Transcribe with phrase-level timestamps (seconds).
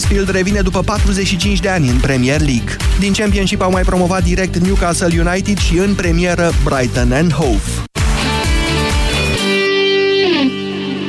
[0.00, 2.76] Huddersfield revine după 45 de ani în Premier League.
[2.98, 7.99] Din Championship au mai promovat direct Newcastle United și în premieră Brighton and Hove.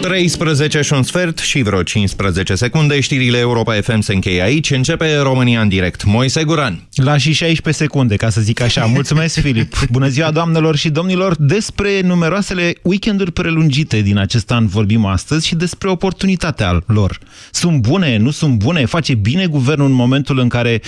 [0.01, 2.99] 13 și un sfert și vreo 15 secunde.
[2.99, 4.71] Știrile Europa FM se încheie aici.
[4.71, 6.03] Începe România în direct.
[6.03, 6.87] Moise Guran.
[6.93, 8.85] La și 16 secunde, ca să zic așa.
[8.85, 9.73] Mulțumesc, Filip.
[9.91, 11.35] Bună ziua, doamnelor și domnilor.
[11.39, 17.19] Despre numeroasele weekenduri prelungite din acest an vorbim astăzi și despre oportunitatea lor.
[17.51, 18.85] Sunt bune, nu sunt bune?
[18.85, 20.81] Face bine guvernul în momentul în care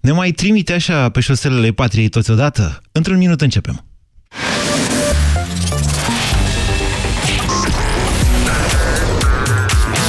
[0.00, 2.80] ne mai trimite așa pe șoselele patriei toți odată?
[2.92, 3.84] Într-un minut începem.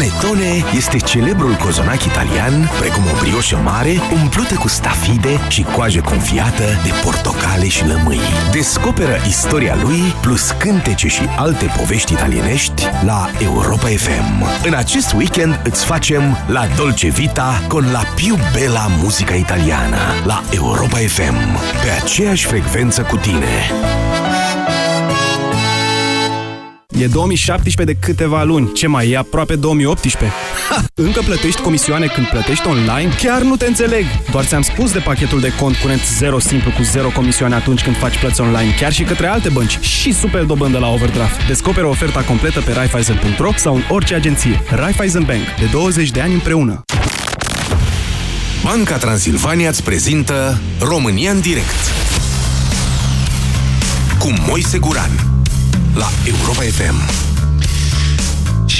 [0.00, 3.92] Panettone este celebrul cozonac italian, precum o brioșă mare,
[4.22, 8.20] umplută cu stafide și coajă confiată de portocale și lămâi.
[8.52, 14.44] Descoperă istoria lui, plus cântece și alte povești italienești la Europa FM.
[14.64, 20.42] În acest weekend îți facem la Dolce Vita con la più bella musica italiana la
[20.50, 21.58] Europa FM.
[21.82, 23.70] Pe aceeași frecvență cu tine.
[26.98, 28.72] E 2017 de câteva luni.
[28.72, 30.32] Ce mai e aproape 2018?
[30.68, 30.84] Ha!
[30.94, 33.12] Încă plătești comisioane când plătești online?
[33.18, 34.04] Chiar nu te înțeleg!
[34.30, 37.96] Doar ți-am spus de pachetul de cont curent 0 simplu cu 0 comisioane atunci când
[37.96, 41.46] faci plăți online, chiar și către alte bănci și super dobândă la overdraft.
[41.46, 44.62] Descoperă oferta completă pe Raiffeisen.ro sau în orice agenție.
[44.70, 45.44] Raiffeisen Bank.
[45.58, 46.80] De 20 de ani împreună.
[48.64, 51.90] Banca Transilvania îți prezintă România în direct
[54.18, 55.29] cu Moise Guran
[56.00, 57.29] la Europa FM.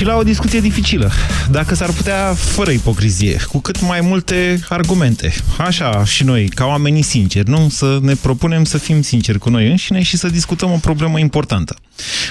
[0.01, 1.11] Și la o discuție dificilă,
[1.51, 5.33] dacă s-ar putea fără ipocrizie, cu cât mai multe argumente.
[5.59, 7.69] Așa și noi, ca oamenii sinceri, nu?
[7.69, 11.77] Să ne propunem să fim sinceri cu noi înșine și să discutăm o problemă importantă.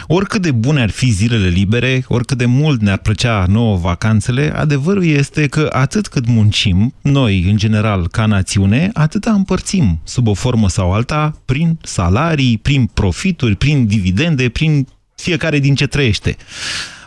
[0.07, 5.05] Oricât de bune ar fi zilele libere, oricât de mult ne-ar plăcea nouă vacanțele, adevărul
[5.05, 10.69] este că atât cât muncim, noi, în general, ca națiune, atâta împărțim, sub o formă
[10.69, 16.37] sau alta, prin salarii, prin profituri, prin dividende, prin fiecare din ce trăiește.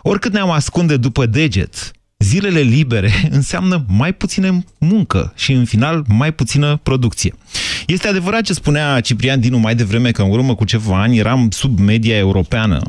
[0.02, 6.32] Oricât ne-am ascunde după deget, zilele libere înseamnă mai puțină muncă și, în final, mai
[6.32, 7.34] puțină producție.
[7.86, 11.50] Este adevărat ce spunea Ciprian Dinu mai devreme, că în urmă cu ceva ani eram
[11.50, 12.80] sub media europeană.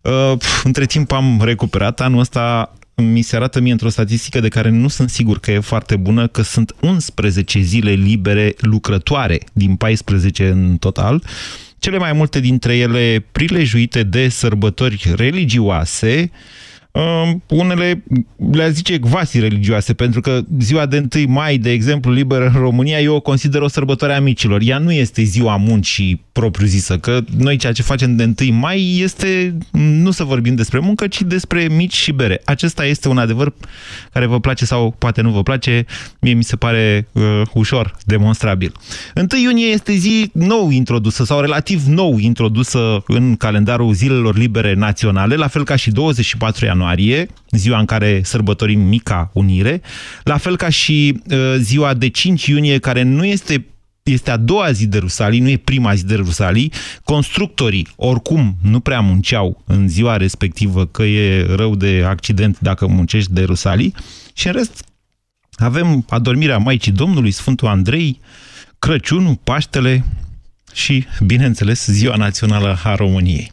[0.00, 0.32] Uh,
[0.64, 2.72] între timp am recuperat anul ăsta
[3.02, 6.26] mi se arată mie într-o statistică de care nu sunt sigur că e foarte bună,
[6.26, 11.22] că sunt 11 zile libere lucrătoare din 14 în total,
[11.86, 16.38] cele mai multe dintre ele prilejuite de sărbători religioase, uh,
[17.46, 18.04] unele
[18.52, 23.00] le zice quasi religioase, pentru că ziua de 1 mai, de exemplu, liberă în România,
[23.00, 24.60] eu o consider o sărbătoare a micilor.
[24.64, 29.56] Ea nu este ziua muncii propriu-zisă, că noi ceea ce facem de 1 mai este
[29.70, 32.40] nu să vorbim despre muncă, ci despre mici și bere.
[32.44, 33.52] Acesta este un adevăr
[34.12, 35.84] care vă place sau poate nu vă place,
[36.20, 37.22] mie mi se pare uh,
[37.54, 38.72] ușor demonstrabil.
[39.32, 45.34] 1 iunie este zi nou introdusă sau relativ nou introdusă în calendarul zilelor libere naționale,
[45.34, 46.85] la fel ca și 24 ianuarie,
[47.50, 49.80] ziua în care sărbătorim Mica Unire,
[50.22, 53.64] la fel ca și uh, ziua de 5 iunie, care nu este
[54.10, 56.72] este a doua zi de Rusalii, nu e prima zi de Rusalii.
[57.04, 63.32] Constructorii, oricum, nu prea munceau în ziua respectivă, că e rău de accident dacă muncești
[63.32, 63.94] de Rusalii.
[64.34, 64.84] Și în rest,
[65.56, 68.20] avem adormirea Maicii Domnului, Sfântul Andrei,
[68.78, 70.04] Crăciunul, Paștele
[70.72, 73.52] și, bineînțeles, Ziua Națională a României.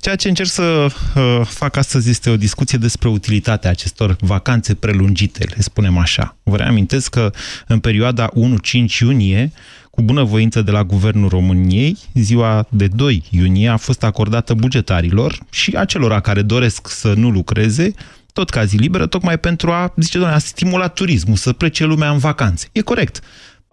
[0.00, 5.44] Ceea ce încerc să uh, fac astăzi este o discuție despre utilitatea acestor vacanțe prelungite,
[5.44, 6.36] le spunem așa.
[6.42, 7.32] Vă reamintesc că
[7.66, 9.52] în perioada 1-5 iunie,
[9.90, 15.76] cu bunăvoință de la Guvernul României, ziua de 2 iunie a fost acordată bugetarilor și
[15.76, 17.94] acelora care doresc să nu lucreze,
[18.32, 22.10] tot ca zi liberă, tocmai pentru a, zice doamne, a stimula turismul, să plece lumea
[22.10, 22.68] în vacanțe.
[22.72, 23.20] E corect.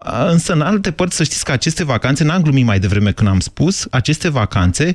[0.04, 3.40] Însă, în alte părți, să știți că aceste vacanțe, n-am glumit mai devreme când am
[3.40, 4.94] spus, aceste vacanțe,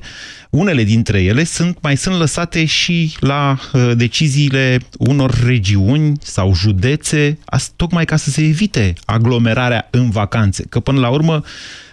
[0.49, 7.37] unele dintre ele, sunt mai sunt lăsate și la uh, deciziile unor regiuni sau județe,
[7.45, 10.63] as, tocmai ca să se evite aglomerarea în vacanțe.
[10.69, 11.43] Că, până la urmă,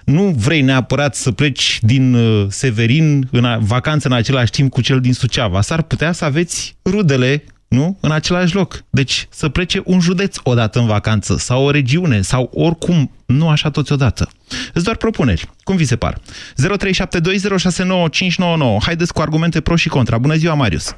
[0.04, 4.80] nu vrei neapărat să pleci din uh, Severin în a, vacanță în același timp cu
[4.80, 5.60] cel din Suceava.
[5.60, 7.98] S-ar putea să aveți rudele nu?
[8.00, 8.74] În același loc.
[8.90, 13.70] Deci să plece un județ odată în vacanță sau o regiune sau oricum, nu așa
[13.70, 14.28] toți odată.
[14.74, 15.48] Îți doar propuneri.
[15.64, 16.14] Cum vi se par?
[16.14, 16.18] 0372069599.
[18.84, 20.18] Haideți cu argumente pro și contra.
[20.18, 20.96] Bună ziua, Marius!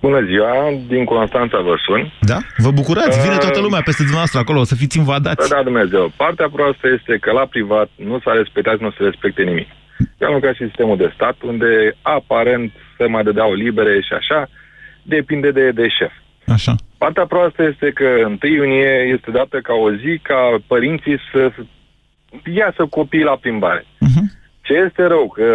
[0.00, 0.52] Bună ziua,
[0.88, 2.12] din Constanța vă sun.
[2.20, 2.38] Da?
[2.56, 3.20] Vă bucurați?
[3.22, 5.48] Vine Uh, toată lumea peste dumneavoastră acolo, o să fiți invadați.
[5.48, 6.12] Da, Dumnezeu.
[6.16, 9.68] Partea proastă este că la privat nu s-a respectat și nu se respecte nimic.
[10.18, 14.12] Eu am lucrat și în sistemul de stat, unde aparent se mai dădeau libere și
[14.20, 14.48] așa,
[15.08, 16.12] depinde de, de șef.
[16.46, 16.74] Așa.
[16.98, 21.52] Partea proastă este că 1 iunie este dată ca o zi ca părinții să
[22.60, 23.80] iasă copiii la plimbare.
[23.80, 24.26] Uh-huh.
[24.60, 25.46] Ce este rău, că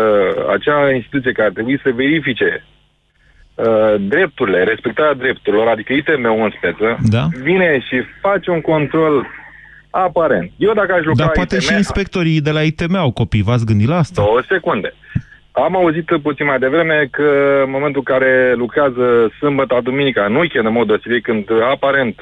[0.56, 2.64] acea instituție care ar trebui să verifice
[3.56, 7.28] uh, drepturile, respectarea drepturilor, adică ITM-ul în speță, Da.
[7.42, 9.28] vine și face un control
[9.90, 10.52] aparent.
[10.58, 13.66] Eu dacă aș lucra Dar poate ITM, și inspectorii de la ITM au copii, v-ați
[13.66, 14.22] gândit la asta?
[14.22, 14.94] Două secunde.
[15.56, 17.28] Am auzit puțin mai devreme că
[17.66, 22.20] în momentul în care lucrează sâmbătă, duminica, în weekend, în mod deosebit, când aparent,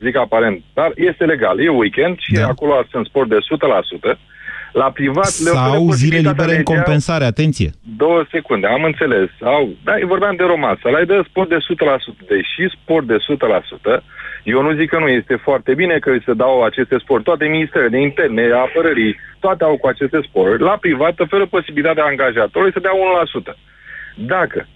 [0.00, 2.46] zic aparent, dar este legal, e weekend și Da.
[2.46, 4.18] acolo sunt sport de 100%,
[4.72, 7.70] la privat le oferă Sau zile posibilitatea libere în legea- compensare, atenție.
[7.96, 9.28] Două secunde, am înțeles.
[9.40, 10.78] Au, da, vorbeam de roman.
[10.82, 12.26] Să le dă sport de 100%.
[12.28, 14.02] Deși sport de 100%,
[14.44, 17.24] eu nu zic că nu este foarte bine că îi se dau aceste sport.
[17.24, 20.60] Toate ministerele de interne, apărării, toate au cu aceste sport.
[20.60, 22.92] La privat oferă posibilitatea angajatorului să dea
[23.52, 23.56] 1%.
[24.14, 24.66] Dacă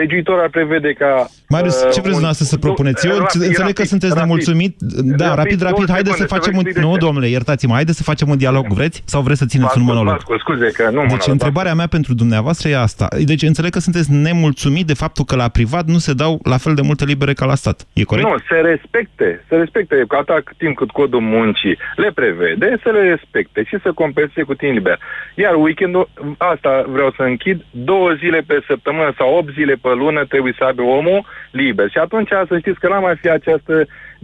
[0.00, 1.26] legiuitorul ar prevede ca...
[1.48, 3.06] Marius, uh, ce vreți un- dumneavoastră să nu, propuneți?
[3.06, 4.26] Eu rapid, înțeleg că rapid, sunteți rapid.
[4.28, 4.74] nemulțumit.
[4.80, 6.64] Da, Rapid, rapid, două rapid, haideți să secunde, să facem vă un...
[6.66, 7.04] explic de Nu, ce.
[7.04, 9.02] domnule, iertați-mă, haideți să facem un dialog, vreți?
[9.12, 10.14] Sau vreți să țineți Vă un ascult, monolog?
[10.14, 13.08] vă ascult, scuze că nu Deci mă întrebarea mea pentru dumneavoastră e asta.
[13.24, 16.74] Deci înțeleg că sunteți nemulțumit de faptul că la privat nu se dau la fel
[16.74, 17.86] de multe libere ca la stat.
[17.92, 18.28] E corect?
[18.28, 22.88] Nu, se respecte, se respecte, că atâta cât timp cât codul muncii le prevede, să
[22.90, 24.98] le respecte și să compenseze cu timp liber.
[25.34, 26.08] Iar weekendul,
[26.38, 30.64] asta vreau să închid, două zile pe săptămână sau 8 zile pe lună trebuie să
[30.64, 31.20] aibă omul
[31.60, 31.86] liber.
[31.90, 33.74] Și atunci să știți că n-ar mai fi această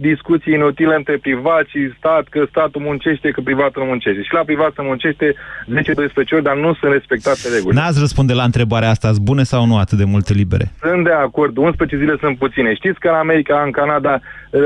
[0.09, 4.21] discuție inutilă între privat și stat, că statul muncește, că privatul nu muncește.
[4.23, 7.79] Și la privat se muncește 10-12 ori, dar nu sunt respectate regulile.
[7.81, 10.65] N-ați răspunde la întrebarea asta, sunt bune sau nu atât de multe libere?
[10.87, 12.73] Sunt de acord, 11 zile sunt puține.
[12.73, 14.61] Știți că în America, în Canada, uh,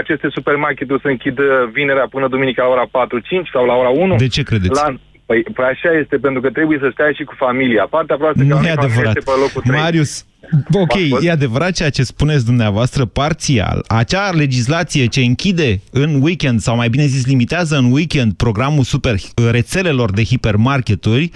[0.00, 4.16] aceste supermarketuri se închid uh, vinerea până duminica la ora 4-5 sau la ora 1?
[4.16, 4.80] De ce credeți?
[4.82, 4.94] La,
[5.26, 7.86] păi, păi așa este, pentru că trebuie să stai și cu familia.
[7.90, 9.16] Partea proastă că Nu la e noi familia adevărat.
[9.16, 9.80] este pe locul 3.
[9.80, 10.24] Marius,
[10.72, 11.24] ok, Ascult.
[11.24, 13.84] e adevărat ceea ce spuneți dumneavoastră parțial.
[13.88, 19.14] Acea legislație ce închide în weekend, sau mai bine zis limitează în weekend programul super
[19.50, 21.30] rețelelor de hipermarketuri,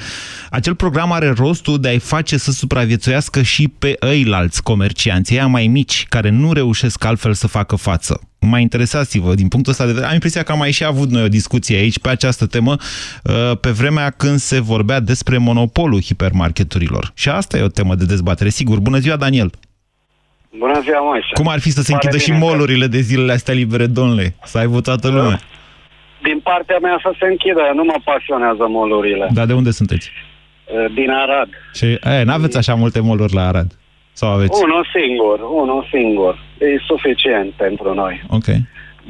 [0.50, 5.66] acel program are rostul de a-i face să supraviețuiască și pe ăilalți comercianți, ăia mai
[5.66, 8.20] mici, care nu reușesc altfel să facă față.
[8.40, 10.06] Mai interesați-vă din punctul ăsta de vedere.
[10.08, 12.76] Am impresia că am mai și avut noi o discuție aici pe această temă
[13.24, 17.10] uh, pe vremea când se vorbea despre monopolul hipermarketurilor.
[17.14, 18.78] Și asta e o temă de dezbatere, sigur.
[18.80, 19.50] Bună ziua, Daniel!
[20.58, 21.26] Bună ziua, Moise.
[21.32, 23.86] Cum ar fi să se Pare închidă și bine că- molurile de zilele astea libere,
[23.86, 24.34] domnule?
[24.44, 25.40] Să aibă toată lumea.
[26.22, 29.28] Din partea mea să se închidă, nu mă pasionează molurile.
[29.32, 30.10] Dar de unde sunteți?
[30.94, 31.48] Din Arad.
[31.74, 31.84] Și,
[32.18, 33.77] e, n-aveți așa multe moluri la Arad?
[34.20, 34.62] Sau aveți?
[34.64, 36.32] Unul singur, unul singur.
[36.60, 38.14] E suficient pentru noi.
[38.38, 38.48] Ok.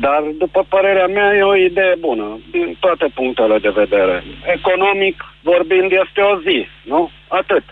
[0.04, 4.16] Dar, după părerea mea, e o idee bună, din toate punctele de vedere.
[4.58, 6.58] Economic vorbind, este o zi,
[6.92, 7.10] nu?
[7.40, 7.64] Atât.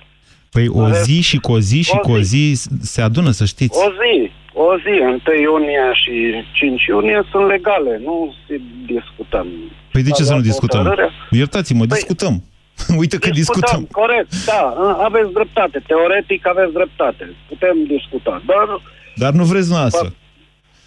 [0.55, 2.53] Păi o Are- zi și cu o zi și o cu o zi.
[2.55, 3.79] zi se adună, să știți.
[3.87, 4.15] O zi,
[4.53, 6.15] o zi, 1 iunie și
[6.53, 9.47] 5 iunie sunt legale, nu se discutăm.
[9.93, 10.83] Păi de ce S-a să nu luat discutăm?
[10.83, 11.11] hotărârea.
[11.31, 12.35] Iertați-mă, Păi- discutăm.
[13.01, 13.89] Uite că discutăm.
[13.91, 14.63] Corect, da,
[15.09, 15.83] aveți dreptate.
[15.87, 17.25] Teoretic aveți dreptate.
[17.49, 18.43] Putem discuta.
[18.47, 18.67] Dar,
[19.15, 20.13] Dar nu vreți noastră.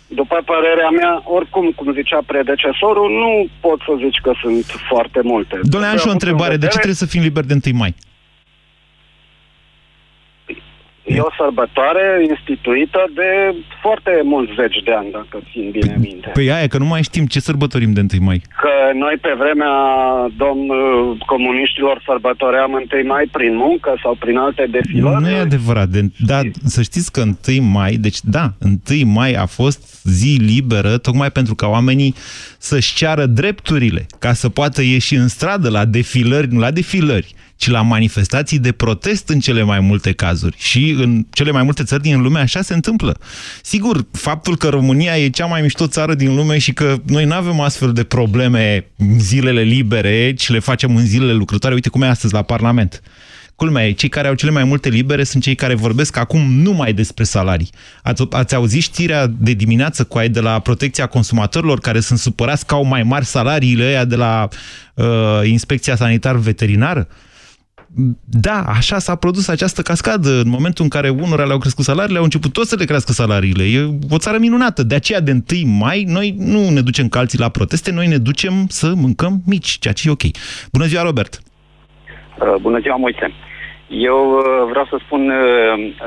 [0.08, 5.60] după părerea mea, oricum, cum zicea predecesorul, nu pot să zici că sunt foarte multe.
[5.64, 6.56] Doamne, am și o Avut în întrebare.
[6.58, 7.96] De ce vedere, trebuie să fim liberi de 1 mai?
[11.16, 13.30] E o sărbătoare instituită de
[13.82, 16.30] foarte mulți zeci de ani, dacă țin bine minte.
[16.34, 18.42] Păi aia, că nu mai știm ce sărbătorim de 1 mai.
[18.62, 19.76] Că noi pe vremea
[20.38, 20.68] domn
[21.26, 25.22] comuniștilor sărbătoream 1 mai prin muncă sau prin alte defilări.
[25.22, 25.88] Nu e adevărat.
[25.88, 26.02] De,
[26.32, 28.46] da, să știți că 1 mai, deci da,
[28.90, 32.14] 1 mai a fost zi liberă tocmai pentru ca oamenii
[32.58, 37.70] să-și ceară drepturile, ca să poată ieși în stradă la defilări, nu la defilări, ci
[37.70, 40.56] la manifestații de protest în cele mai multe cazuri.
[40.58, 43.18] Și în cele mai multe țări din lume așa se întâmplă.
[43.64, 47.34] Sigur, faptul că România e cea mai mișto țară din lume și că noi nu
[47.34, 51.76] avem astfel de probleme în zilele libere, ci le facem în zilele lucrătoare.
[51.76, 53.02] Uite cum e astăzi la Parlament.
[53.56, 56.94] Culmea e, cei care au cele mai multe libere sunt cei care vorbesc acum numai
[56.94, 57.70] despre salarii.
[58.04, 62.66] Ați, ați auzit știrea de dimineață cu aia de la protecția consumatorilor care sunt supărați
[62.66, 64.48] că au mai mari salariile aia de la
[64.94, 65.06] uh,
[65.44, 67.08] Inspecția Sanitar-Veterinară?
[68.26, 70.30] Da, așa s-a produs această cascadă.
[70.30, 73.64] În momentul în care unora le-au crescut salariile, au început toți să le crească salariile.
[73.64, 73.80] E
[74.10, 74.84] o țară minunată.
[74.84, 75.42] De aceea, de 1
[75.78, 79.94] mai, noi nu ne ducem calții la proteste, noi ne ducem să mâncăm mici, ceea
[79.94, 80.26] ce e ok.
[80.72, 81.34] Bună ziua, Robert!
[82.42, 83.34] Uh, Bună ziua, Moise.
[83.88, 85.40] Eu uh, vreau să spun uh,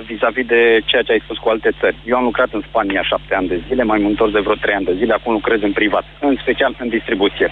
[0.07, 1.97] vis-a-vis de ceea ce ai spus cu alte țări.
[2.07, 4.85] Eu am lucrat în Spania șapte ani de zile, mai mult de vreo trei ani
[4.85, 7.51] de zile, acum lucrez în privat, în special în distribuție.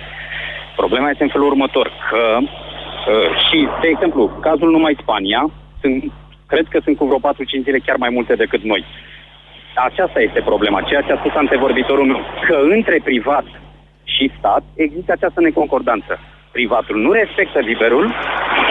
[0.76, 2.38] Problema este în felul următor, că
[3.06, 6.12] uh, și, de exemplu, cazul numai Spania, sunt,
[6.46, 7.22] cred că sunt cu vreo 4-5
[7.62, 8.84] zile chiar mai multe decât noi.
[9.74, 13.44] Aceasta este problema, ceea ce a spus antevorbitorul meu, că între privat
[14.04, 16.18] și stat există această neconcordanță
[16.52, 18.14] privatul nu respectă liberul,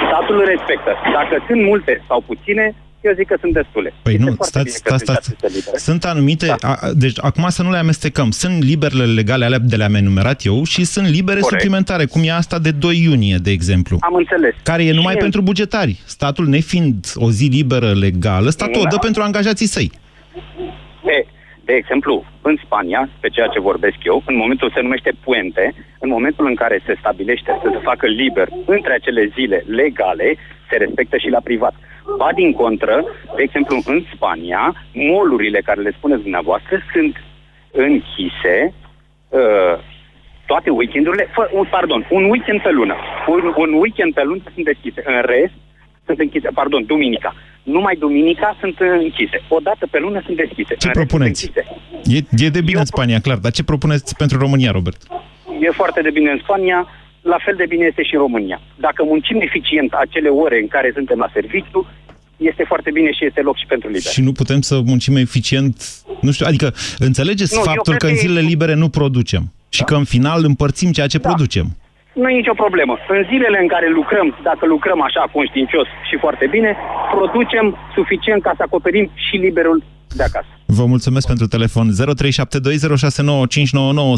[0.07, 0.91] statul îl respectă.
[1.13, 3.93] Dacă sunt multe sau puține, eu zic că sunt destule.
[4.01, 5.35] Păi este nu, stați, stați, stați.
[5.73, 6.55] Sunt anumite, da.
[6.69, 8.29] a, deci acum să nu le amestecăm.
[8.31, 11.61] Sunt liberele legale alea de le-am enumerat eu și sunt libere Corect.
[11.61, 13.97] suplimentare, cum e asta de 2 iunie, de exemplu.
[13.99, 14.53] Am înțeles.
[14.63, 16.01] Care e numai și pentru bugetari.
[16.05, 18.87] Statul nefiind o zi liberă legală, statul da.
[18.87, 19.91] o dă pentru angajații săi.
[21.17, 21.25] E,
[21.65, 26.09] de exemplu, în Spania, pe ceea ce vorbesc eu, în momentul se numește puente, în
[26.09, 30.35] momentul în care se stabilește să se facă liber între acele zile legale,
[30.69, 31.75] se respectă și la privat.
[32.17, 37.15] Ba din contră, de exemplu, în Spania, molurile care le spuneți dumneavoastră sunt
[37.71, 38.73] închise
[39.29, 39.75] uh,
[40.51, 42.95] toate weekendurile, fă, un, pardon, un weekend pe lună.
[43.27, 45.01] Un, un weekend pe lună sunt deschise.
[45.05, 45.57] În rest,
[46.05, 47.31] sunt închise, pardon, duminica.
[47.63, 49.37] Numai duminica sunt închise.
[49.47, 50.73] O dată pe lună sunt deschise.
[50.75, 51.51] Ce propuneți?
[52.15, 54.99] E, e de bine Eu în Spania, clar, dar ce propuneți pentru România, Robert?
[55.59, 56.87] E foarte de bine în Spania,
[57.21, 58.59] la fel de bine este și în România.
[58.75, 61.87] Dacă muncim eficient acele ore în care suntem la serviciu,
[62.39, 64.11] este foarte bine și este loc și pentru liber.
[64.11, 65.75] Și nu putem să muncim eficient,
[66.21, 69.85] nu știu, adică înțelegeți nu, faptul că în zilele libere nu producem și da.
[69.85, 71.27] că în final împărțim ceea ce da.
[71.27, 71.67] producem
[72.21, 72.93] nu e nicio problemă.
[73.15, 76.75] În zilele în care lucrăm, dacă lucrăm așa conștiincios și foarte bine,
[77.11, 77.65] producem
[77.97, 79.83] suficient ca să acoperim și liberul
[80.15, 80.47] de acasă.
[80.65, 81.95] Vă mulțumesc pentru telefon 0372069599.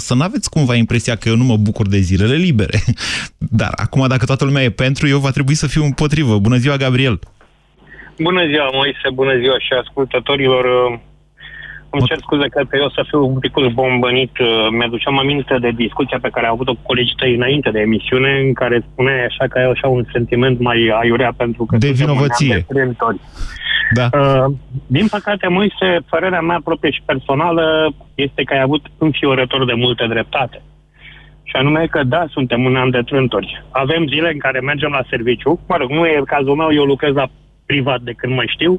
[0.08, 2.78] Să nu aveți cumva impresia că eu nu mă bucur de zilele libere.
[3.62, 6.38] Dar acum, dacă toată lumea e pentru, eu va trebui să fiu împotrivă.
[6.38, 7.20] Bună ziua, Gabriel!
[8.20, 10.66] Bună ziua, Moise, bună ziua și ascultătorilor.
[11.90, 14.38] Îmi cer scuze că pe eu să fiu un pic bombănit.
[14.40, 18.40] Uh, mi-aduceam aminte de discuția pe care a avut-o cu colegii tăi înainte de emisiune,
[18.46, 21.78] în care spuneai așa că ai așa un sentiment mai aiurea pentru că...
[21.78, 22.66] De vinovăție.
[23.94, 24.10] Da.
[24.14, 24.54] Uh,
[24.88, 30.06] din păcate, Moise, părerea mea proprie și personală este că ai avut înfiorător de multe
[30.08, 30.62] dreptate.
[31.44, 33.64] Și anume că, da, suntem un an de trântori.
[33.70, 35.60] Avem zile în care mergem la serviciu.
[35.68, 37.28] Mă rog, nu e cazul meu, eu lucrez la
[37.72, 38.74] privat de când mai știu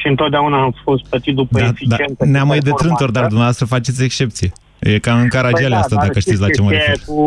[0.00, 2.24] și întotdeauna am fost plătit după da, eficiență.
[2.24, 4.50] Da, ne-am mai de trântori, dar dumneavoastră faceți excepție.
[4.78, 6.98] E ca în Caragiale păi da, asta, dacă știți la ce mă refer.
[7.06, 7.20] Cu,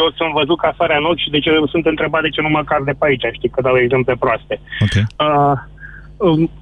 [0.00, 2.48] eu sunt văzut ca sarea în ochi și de ce sunt întrebat de ce nu
[2.48, 4.54] mă car de pe aici, știi, că dau exemple proaste.
[4.84, 5.04] Okay.
[5.24, 5.56] Uh,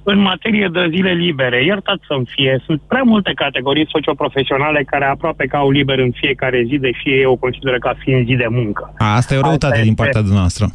[0.03, 5.45] în materie de zile libere, iertați să-mi fie, sunt prea multe categorii socioprofesionale care aproape
[5.45, 8.93] că au liber în fiecare zi, deși ei o consideră ca fiind zi de muncă.
[8.97, 10.65] A, asta e o răutate din partea dumneavoastră.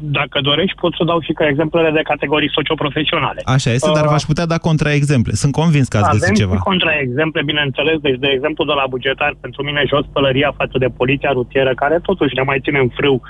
[0.00, 3.40] Dacă dorești, pot să dau și ca exemplele de categorii socioprofesionale.
[3.44, 5.32] Așa este, dar uh, v-aș putea da contraexemple.
[5.42, 6.50] Sunt convins că ați găsit ceva.
[6.50, 7.98] Avem contraexemple, bineînțeles.
[8.06, 11.98] Deci, de exemplu, de la bugetar, pentru mine jos pălăria față de poliția rutieră, care
[12.02, 13.22] totuși ne mai ține în frâu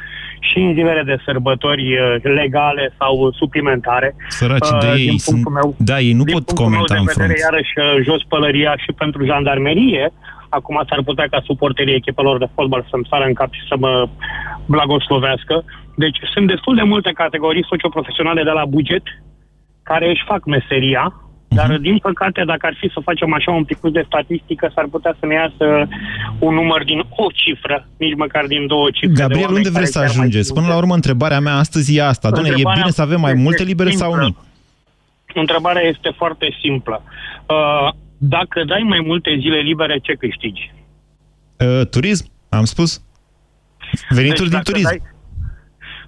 [0.49, 4.15] și în zilele de sărbători uh, legale sau suplimentare.
[4.29, 5.49] Săraci de uh, ei sunt...
[5.49, 7.33] Meu, da, ei nu pot comenta în front.
[7.39, 7.73] iarăși,
[8.09, 10.13] jos pălăria și pentru jandarmerie,
[10.57, 14.09] acum s-ar putea ca suporterii echipelor de fotbal să-mi sară în cap și să mă
[14.67, 15.65] blagoslovească.
[15.97, 19.03] Deci sunt destul de multe categorii socioprofesionale de la buget
[19.83, 21.57] care își fac meseria, uh-huh.
[21.59, 25.17] dar din păcate dacă ar fi să facem așa un pic de statistică, s-ar putea
[25.21, 25.67] să ne iasă
[26.39, 29.23] un număr din o cifră, nici măcar din două cifre.
[29.23, 30.55] Gabriel, unde vreți să ajungeți?
[30.55, 32.31] Până la urmă, întrebarea mea astăzi e asta.
[32.31, 34.07] Doamne, e bine să avem mai multe libere simplă.
[34.07, 34.37] sau nu?
[35.35, 37.03] Întrebarea este foarte simplă.
[37.47, 37.89] Uh,
[38.23, 40.73] dacă dai mai multe zile libere, ce câștigi?
[41.59, 43.03] Uh, turism, am spus.
[44.09, 44.89] Venituri deci, din turism.
[44.89, 45.01] Dai,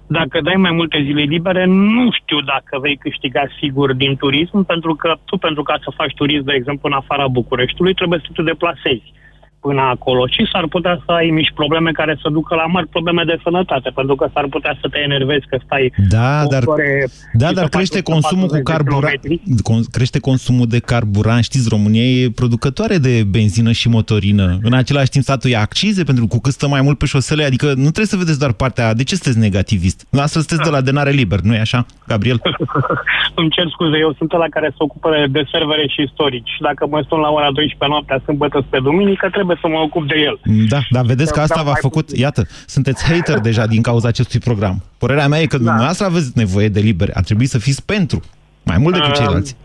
[0.07, 4.95] dacă dai mai multe zile libere, nu știu dacă vei câștiga sigur din turism, pentru
[4.95, 8.41] că tu, pentru ca să faci turism, de exemplu, în afara Bucureștiului, trebuie să te
[8.41, 9.13] deplasezi
[9.65, 13.23] până acolo și s-ar putea să ai mici probleme care să ducă la mari probleme
[13.23, 16.63] de sănătate, pentru că s-ar putea să te enervezi că stai Da, dar,
[17.33, 19.19] da, dar crește consumul cu carburant,
[19.91, 24.57] crește consumul de carburant, știți, România e producătoare de benzină și motorină.
[24.61, 27.43] În același timp statul ia accize pentru că cu cât stă mai mult pe șosele,
[27.43, 30.07] adică nu trebuie să vedeți doar partea, de ce sunteți negativist?
[30.09, 30.67] Lasă sunteți da.
[30.69, 32.39] de la denare liber, nu e așa, Gabriel?
[33.39, 36.57] Îmi cer scuze, eu sunt la care se ocupă de servere și istorici.
[36.59, 40.07] Dacă mă stun la ora 12 noaptea, sâmbătă spre duminică, trebuie trebuie să mă ocup
[40.07, 40.39] de el.
[40.69, 42.21] Da, dar vedeți că asta v-a făcut, puțin.
[42.21, 44.83] iată, sunteți hater deja din cauza acestui program.
[44.97, 45.63] Părerea mea e că da.
[45.63, 47.11] dumneavoastră aveți nevoie de libere.
[47.15, 48.19] Ar trebui să fiți pentru,
[48.63, 49.55] mai mult decât uh, ceilalți.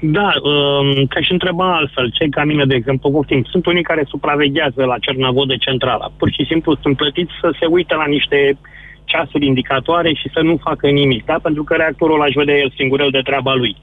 [0.00, 4.04] Da, um, ca și întreba altfel, cei ca mine, de exemplu, poftim, sunt unii care
[4.08, 6.12] supraveghează la Cernăvodă Centrala.
[6.16, 8.58] Pur și simplu sunt plătiți să se uite la niște
[9.04, 11.38] ceasul indicatoare și să nu facă nimic, da?
[11.42, 13.76] pentru că reactorul aș vedea el singurel de treaba lui.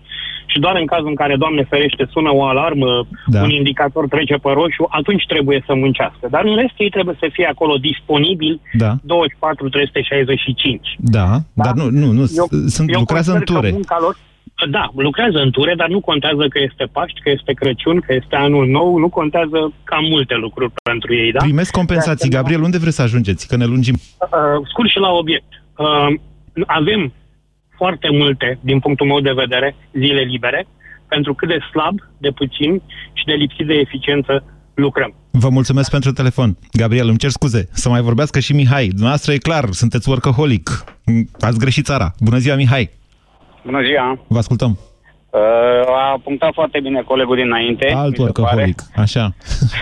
[0.54, 2.92] Și doar în cazul în care, Doamne ferește, sună o alarmă,
[3.26, 3.38] Da.
[3.38, 3.44] da.
[3.44, 6.24] un indicator trece pe roșu, atunci trebuie să muncească.
[6.36, 8.92] Dar în rest ei trebuie să fie acolo disponibil Da.
[9.04, 10.96] 24 365.
[11.18, 11.64] Da, Da.
[11.64, 13.72] dar nu, nu, nu Eu, sunt, eu lucrează în consider că ture.
[13.72, 14.16] munca lor,
[14.70, 18.36] da, lucrează în ture, dar nu contează că este Paști, că este Crăciun, că este
[18.36, 21.40] Anul Nou, nu contează cam multe lucruri pentru ei, da?
[21.40, 22.12] Primesc compensații.
[22.30, 23.48] De asemenea, Gabriel, unde vreți să ajungeți?
[23.48, 23.96] Că ne lungim.
[23.96, 25.52] Uh, scurt și la obiect.
[25.78, 26.08] Uh,
[26.68, 27.14] avem
[27.84, 30.68] foarte multe, din punctul meu de vedere, zile libere,
[31.08, 32.82] pentru cât de slab, de puțin
[33.14, 35.12] și de lipsit de eficiență lucrăm.
[35.32, 36.58] Vă mulțumesc pentru telefon.
[36.72, 37.70] Gabriel, îmi cer scuze.
[37.72, 38.88] Să mai vorbească și Mihai.
[38.88, 40.84] Dumneavoastră e clar, sunteți workaholic.
[41.40, 42.08] Ați greșit țara.
[42.20, 42.90] Bună ziua, Mihai.
[43.66, 44.26] Bună ziua!
[44.28, 44.80] Vă ascultăm.
[45.34, 47.94] Uh, a punctat foarte bine colegul dinainte.
[47.96, 48.82] Alt mi se workaholic.
[48.96, 49.36] Așa.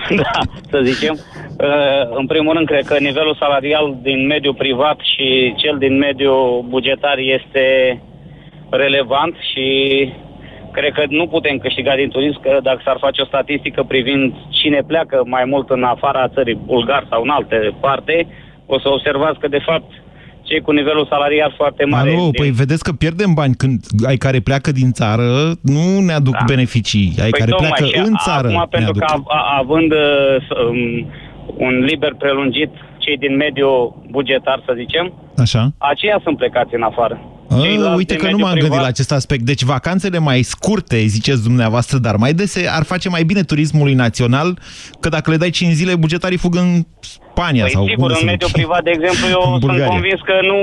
[0.08, 0.22] pare.
[0.24, 0.40] da,
[0.70, 1.20] să zicem.
[1.60, 6.66] Uh, în primul rând, cred că nivelul salarial din mediul privat și cel din mediul
[6.68, 7.66] bugetar este
[8.70, 9.68] relevant și
[10.72, 14.82] cred că nu putem câștiga din turism, că dacă s-ar face o statistică privind cine
[14.88, 18.28] pleacă mai mult în afara țării, bulgar sau în alte parte,
[18.66, 19.92] o să observați că, de fapt,
[20.52, 22.10] cei cu nivelul salarial foarte mare...
[22.10, 23.78] Alo, din- păi vedeți că pierdem bani când
[24.12, 25.28] ai care pleacă din țară,
[25.62, 26.44] nu ne aduc Da.
[26.54, 27.08] beneficii.
[27.26, 28.48] Ai care tocmai, pleacă și în a- țară.
[28.48, 29.26] Acum, ne pentru că aduc.
[29.28, 30.80] a, a, având uh, s- um,
[31.68, 35.62] un liber prelungit, cei din mediul bugetar, să zicem, Așa.
[35.78, 37.16] aceia sunt plecați în afară.
[37.52, 39.44] A, Ceilalți uite din că nu mediul m-am gândit privat- la acest aspect.
[39.44, 44.60] Deci vacanțele mai scurte, ziceți dumneavoastră, dar mai dese, ar face mai bine turismului național,
[45.00, 48.20] că dacă le dai 5 zile, bugetarii fug în Spania Păi sau sigur, unde în
[48.20, 48.58] se mediul duc.
[48.62, 49.86] privat, de exemplu, eu În sunt Bulgaria.
[49.88, 50.60] convins că nu,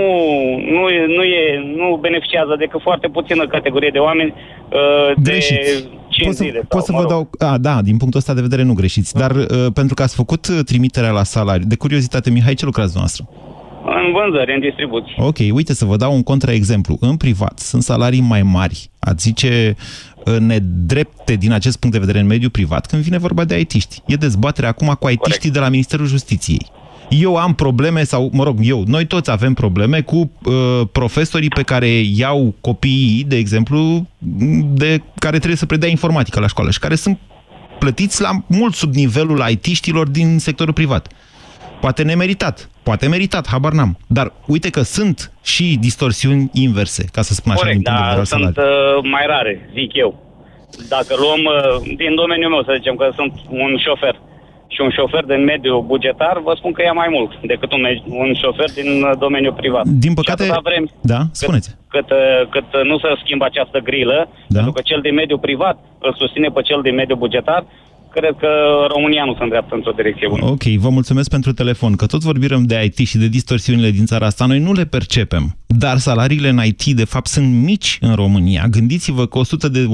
[0.77, 1.43] nu, e- nu, e,
[1.81, 5.71] nu beneficiază decât foarte puțină categorie de oameni uh, de Greșiți.
[6.09, 6.59] 5 Pot să, zile.
[6.59, 7.11] pot sau, să mă vă rog.
[7.39, 7.51] dau...
[7.51, 9.15] A, da, din punctul ăsta de vedere nu greșiți.
[9.15, 12.93] Dar uh, pentru că ați făcut uh, trimiterea la salariu, de curiozitate, Mihai, ce lucrați
[12.93, 13.25] dumneavoastră?
[13.95, 15.15] În vânzări, în distribuție.
[15.17, 16.97] Ok, uite să vă dau un contraexemplu.
[17.01, 19.77] În privat sunt salarii mai mari, ați zice
[20.25, 24.03] uh, nedrepte din acest punct de vedere în mediul privat când vine vorba de aitiști.
[24.07, 26.67] E dezbatere acum cu aitiștii de la Ministerul Justiției.
[27.09, 30.53] Eu am probleme, sau, mă rog, eu, noi toți avem probleme cu uh,
[30.93, 34.07] profesorii pe care iau copiii, de exemplu,
[34.73, 37.19] de care trebuie să predea informatică la școală și care sunt
[37.79, 41.13] plătiți la mult sub nivelul aitiștilor din sectorul privat.
[41.81, 43.97] Poate nemeritat, poate meritat, habar n-am.
[44.07, 48.05] Dar uite că sunt și distorsiuni inverse, ca să spun așa, Corect, din punct de
[48.07, 48.99] vedere dar al sunt salariului.
[48.99, 50.11] uh, mai rare, zic eu.
[50.95, 54.15] Dacă luăm uh, din domeniul meu, să zicem că sunt un șofer
[54.75, 58.03] și un șofer din mediul bugetar, vă spun că ia mai mult decât un, me-
[58.23, 59.85] un șofer din uh, domeniul privat.
[60.05, 61.69] Din păcate, Și atâta vrem da, spuneți.
[61.95, 64.55] cât, uh, cât uh, nu se schimbă această grilă, Da.
[64.57, 67.63] pentru că cel din mediul privat îl susține pe cel din mediul bugetar,
[68.19, 68.51] cred că
[68.95, 70.45] România nu se îndreaptă într-o direcție bună.
[70.45, 74.27] Ok, vă mulțumesc pentru telefon, că tot vorbim de IT și de distorsiunile din țara
[74.27, 75.57] asta, noi nu le percepem.
[75.67, 78.67] Dar salariile în IT, de fapt, sunt mici în România.
[78.71, 79.87] Gândiți-vă că 100 de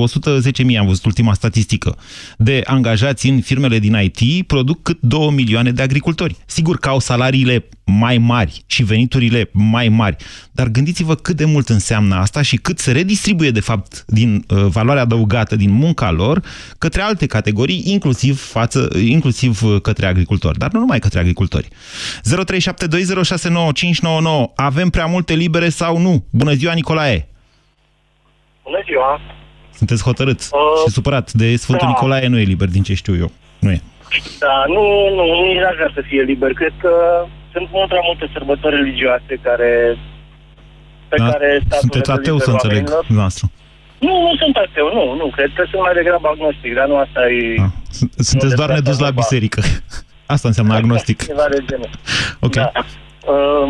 [0.73, 1.97] 110.000, am văzut ultima statistică,
[2.39, 6.37] de angajați în firmele din IT produc cât 2 milioane de agricultori.
[6.47, 10.17] Sigur că au salariile mai mari și veniturile mai mari,
[10.53, 14.65] dar gândiți-vă cât de mult înseamnă asta și cât se redistribuie, de fapt, din uh,
[14.69, 16.43] valoarea adăugată din munca lor
[16.79, 21.69] către alte categorii, inclusiv, față, inclusiv uh, către agricultori, dar nu numai către agricultori.
[21.69, 21.73] 0372069599.
[24.55, 26.25] Avem prea multe libere sau nu?
[26.31, 27.29] Bună ziua, Nicolae!
[28.63, 29.21] Bună ziua!
[29.75, 30.49] Sunteți hotărât Uh,
[30.87, 31.93] și supărat de Sfântul da.
[31.93, 33.31] Nicolae, nu e liber din ce știu eu.
[33.59, 33.81] Nu e.
[34.39, 34.83] Da, nu,
[35.15, 36.53] nu, nici n-aș vrea să fie liber.
[36.53, 36.91] Cred că
[37.55, 39.71] sunt mult prea multe sărbători religioase care
[41.11, 41.25] pe Da?
[41.31, 43.05] care statul Sunteți le dă ateu, liber să înțeleg, oamenilor.
[43.11, 43.47] dumneavoastră.
[44.07, 45.27] Nu, nu sunt ateu, nu, nu.
[45.37, 47.43] Cred că sunt mai degrabă agnostic, dar nu asta e...
[47.65, 49.23] Ah, sunt- Sunteți doar despre nedus asta la vorba.
[49.25, 49.61] biserică.
[50.35, 51.19] Asta înseamnă agnostic.
[51.33, 51.91] Ceva de genul.
[52.47, 52.55] Ok.
[52.61, 52.71] Da.
[53.33, 53.69] Uh,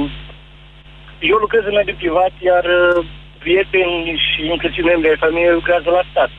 [1.30, 3.04] eu lucrez în mediul privat, iar uh,
[3.42, 6.30] prieteni și inclusiv membri ai familiei lucrează la stat.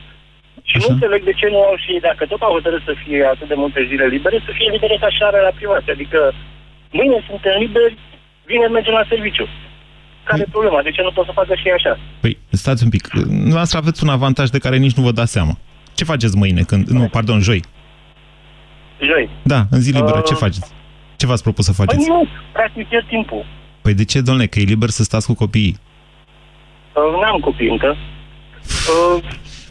[0.70, 0.94] Și nu Așa.
[0.96, 3.82] înțeleg de ce nu au și, dacă tot au hotărât să fie atât de multe
[3.90, 5.84] zile libere, să fie libere ca și alea la privat.
[5.96, 6.20] Adică
[7.00, 7.98] mâine suntem liberi,
[8.50, 9.46] vineri mergem la serviciu.
[10.28, 10.82] Care e problema?
[10.82, 11.94] De ce nu pot să facă și ei așa?
[12.20, 13.04] Păi, stați un pic.
[13.54, 15.54] Noastră aveți un avantaj de care nici nu vă dați seama.
[15.94, 16.62] Ce faceți mâine?
[16.62, 16.88] Când...
[16.88, 17.62] Nu, pardon, joi.
[19.00, 19.30] Joi.
[19.44, 20.72] Da, în zi liberă, ce Uh, faceți?
[21.16, 22.08] Ce v-ați propus să Păi faceți?
[22.10, 23.46] nu, practic pierd timpul.
[23.82, 25.78] Păi de ce, domnule, că e liber să stați cu copiii?
[26.96, 27.96] Uh, n-am copii încă.
[29.16, 29.24] Uh,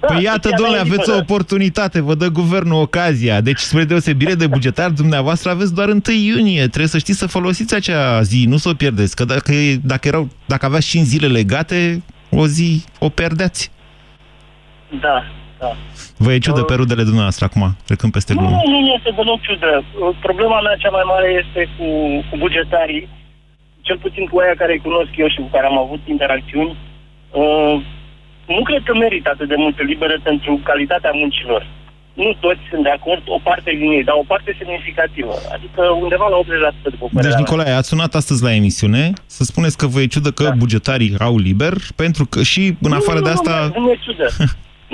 [0.08, 1.18] da, Păi iată, soția domnule, mea e aveți o liberă.
[1.30, 3.40] oportunitate, vă dă guvernul ocazia.
[3.40, 6.60] Deci, spre deosebire de bugetar, dumneavoastră aveți doar 1 iunie.
[6.60, 9.16] Trebuie să știți să folosiți acea zi, nu să o pierdeți.
[9.16, 13.70] Că dacă, e- dacă, erau, dacă aveați 5 zile legate, o zi o pierdeați.
[15.00, 15.24] Da,
[15.58, 15.70] da.
[16.16, 18.60] Vă e ciudă Uh, pe rudele dumneavoastră acum, trecând peste Nu, glumă.
[18.66, 19.72] nu este deloc ciudă.
[19.84, 21.86] Uh, Problema mea cea mai mare este cu,
[22.28, 23.08] cu bugetarii
[23.86, 26.72] cel puțin cu aia care îi cunosc eu și cu care am avut interacțiuni,
[27.40, 27.76] uh,
[28.46, 31.66] nu cred că merită atât de multe libere pentru calitatea muncilor.
[32.14, 35.34] Nu toți sunt de acord, o parte din ei, dar o parte semnificativă.
[35.52, 37.30] Adică undeva la 80% de populație.
[37.30, 40.50] Deci, Nicolae, ați sunat astăzi la emisiune să spuneți că vă e ciudă că da.
[40.50, 43.70] bugetarii au liber, pentru că și în afară nu, de nu, asta...
[43.74, 44.26] Nu, nu mi-e ciudă.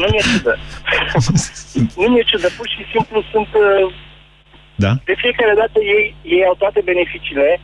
[0.01, 0.59] nu mi-e ciudă.
[2.01, 2.49] nu mi-e ciudă.
[2.57, 3.49] Pur și simplu sunt...
[3.55, 3.93] uh,
[4.85, 4.93] Da?
[5.05, 7.61] De fiecare dată ei, ei au toate beneficiile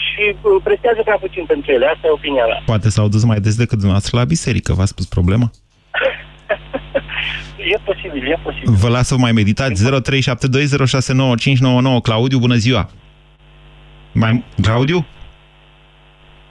[0.00, 1.86] și uh, prestează prea puțin pentru ele.
[1.86, 2.62] Asta e opinia mea.
[2.64, 5.50] Poate s-au dus mai des decât dumneavoastră la biserică, v-a spus problema?
[7.74, 8.72] E posibil, e posibil.
[8.72, 9.84] Vă las să vă mai meditați.
[9.84, 9.88] 0372069599.
[12.02, 12.90] Claudiu, bună ziua!
[14.12, 14.44] Mai...
[14.62, 15.06] Claudiu?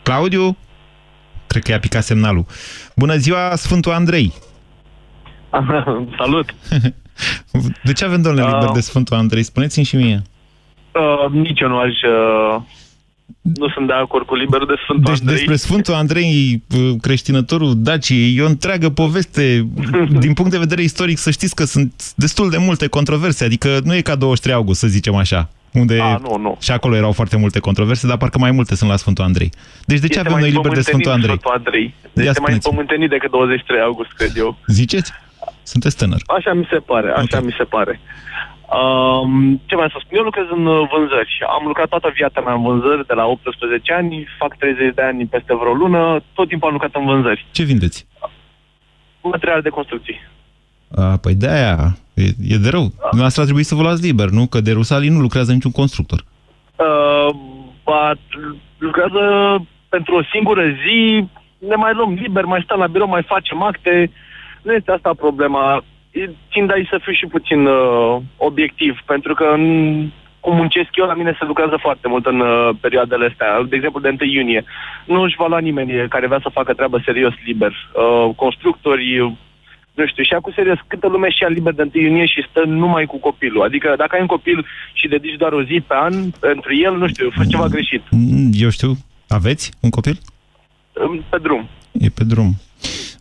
[0.04, 0.58] Claudiu?
[1.48, 2.46] Cred că i-a picat semnalul.
[2.96, 4.34] Bună ziua, Sfântul Andrei!
[6.20, 6.56] Salut!
[7.84, 8.74] De ce avem, domnule, liber Uh.
[8.74, 9.44] de Sfântul Andrei?
[9.44, 10.22] Spuneți-mi și mie.
[10.94, 11.94] Uh, nici eu nu aș...
[12.56, 12.62] Uh,
[13.42, 15.36] nu sunt de acord cu liberul de Sfântul Deci Andrei.
[15.38, 19.68] despre Sfântul Andrei, uh, creștinătorul Daciei, e o întreagă poveste.
[20.26, 23.44] Din punct de vedere istoric, să știți că sunt destul de multe controverse.
[23.46, 25.50] Adică nu e ca 23 august, să zicem așa.
[25.74, 26.58] Unde A, nu, nu.
[26.62, 29.50] și acolo erau foarte multe controverse, dar parcă mai multe sunt la Sfântul Andrei.
[29.86, 31.38] Deci de ce Este avem mai noi liber de împământenit Sfântul Andrei?
[31.40, 31.84] Sfântul Andrei.
[31.84, 32.62] Ia Este mai spuneți-mi.
[32.66, 34.58] împământenit decât 23 august, cred eu.
[34.68, 35.12] Ziceți?
[35.64, 36.22] Sunteți tânăr.
[36.38, 37.46] Așa mi se pare, așa Ok.
[37.46, 38.00] mi se pare.
[38.68, 40.18] Um, ce mai să spun?
[40.18, 41.40] Eu lucrez în uh, vânzări.
[41.58, 45.26] Am lucrat toată viața mea în vânzări, de la 18 ani, fac 30 de ani
[45.26, 47.46] peste vreo lună, tot timpul am lucrat în vânzări.
[47.52, 48.08] Ce vindeți?
[49.22, 50.20] Materiale de construcții.
[50.96, 52.86] A, păi de-aia, e, e de rău.
[53.00, 54.48] Dumneavoastră ar trebui să vă luați liber, nu?
[54.48, 56.24] Că de Rusalii nu lucrează niciun constructor.
[56.76, 57.36] Uh,
[57.84, 58.12] ba,
[58.78, 59.22] lucrează
[59.90, 61.28] pentru o singură zi,
[61.58, 64.12] ne mai luăm liber, mai stăm la birou, mai facem acte.
[64.62, 65.84] Nu este asta problema.
[66.22, 69.64] E- Țin de aici să fiu și puțin uh, obiectiv, pentru că în,
[70.40, 73.64] cum muncesc eu, la mine se lucrează foarte mult în uh, perioadele astea.
[73.70, 74.64] De exemplu, de 1 iunie.
[75.06, 77.72] Nu își va lua nimeni care vrea să facă treabă serios liber.
[77.72, 79.38] Uh, constructori,
[79.94, 82.62] nu știu, și acum serios, câtă lume și ia liber de 1 iunie și stă
[82.66, 83.64] numai cu copilul.
[83.64, 87.08] Adică dacă ai un copil și dedici doar o zi pe an pentru el, nu
[87.08, 88.02] știu, faci ceva greșit.
[88.10, 88.98] Mm, Eu știu.
[89.28, 90.18] Aveți un copil?
[91.30, 91.70] Pe drum.
[91.92, 92.56] E pe drum.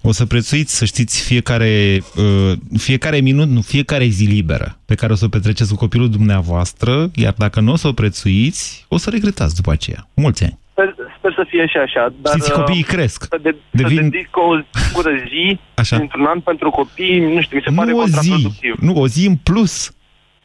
[0.03, 5.13] O să prețuiți, să știți, fiecare, uh, fiecare minut, nu, fiecare zi liberă pe care
[5.13, 8.97] o să o petreceți cu copilul dumneavoastră, iar dacă nu o să o prețuiți, o
[8.97, 10.09] să regretați după aceea.
[10.15, 10.59] Mulți ani.
[10.71, 12.15] Sper, sper să fie și așa.
[12.23, 13.23] Dar, Știți, copiii uh, cresc.
[13.31, 15.97] Să, de, Devin- să dedic o singură zi Așa.
[15.97, 18.75] într-un an pentru copii, nu știu, mi se pare Nu o zi, contraproductiv.
[18.81, 19.91] nu, o zi în plus.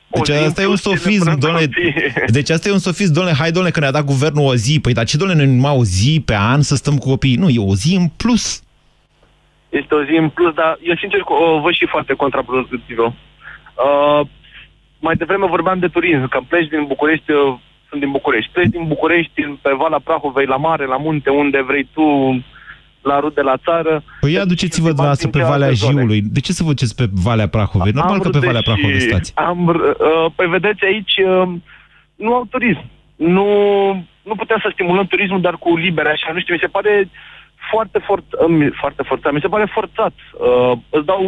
[0.10, 1.66] O Deci zi în asta e un plus ține sofism, până domnule.
[1.66, 1.94] copii.
[2.38, 4.80] Deci asta e un sofism, domnule, hai, domnule, că ne-a dat guvernul o zi.
[4.80, 7.36] Păi, dar ce, domnule, noi numai o zi pe an să stăm cu copiii?
[7.36, 8.62] Nu, e o zi în plus.
[9.80, 13.06] Este o zi în plus, dar eu sincer o văd și foarte contraproductivă.
[13.86, 14.22] Uh,
[15.00, 17.58] mai devreme vorbeam de turism, că pleci din București, uh,
[17.90, 18.52] sunt din București.
[18.52, 22.06] Pleci din București pe Valea Prahovei, la mare, la munte, unde vrei tu,
[23.02, 24.04] la rude, la țară.
[24.20, 26.00] Păi ia duceți-vă dumneavoastră pe din Valea celelalte zone.
[26.00, 26.22] Jiului.
[26.22, 27.92] De ce să vă duceți pe Valea Prahovei?
[27.92, 29.32] Normal că pe vrut Valea și Prahovei stați.
[29.36, 31.50] Am, uh, păi vedeți aici, uh,
[32.16, 32.84] nu au turism.
[33.16, 33.48] Nu,
[34.24, 37.10] nu putem să stimulăm turismul, dar cu liber, așa, nu știu, mi se pare
[37.72, 40.14] foarte, for, uh, foarte forțat, mi se pare forțat.
[40.18, 41.22] Uh, îți dau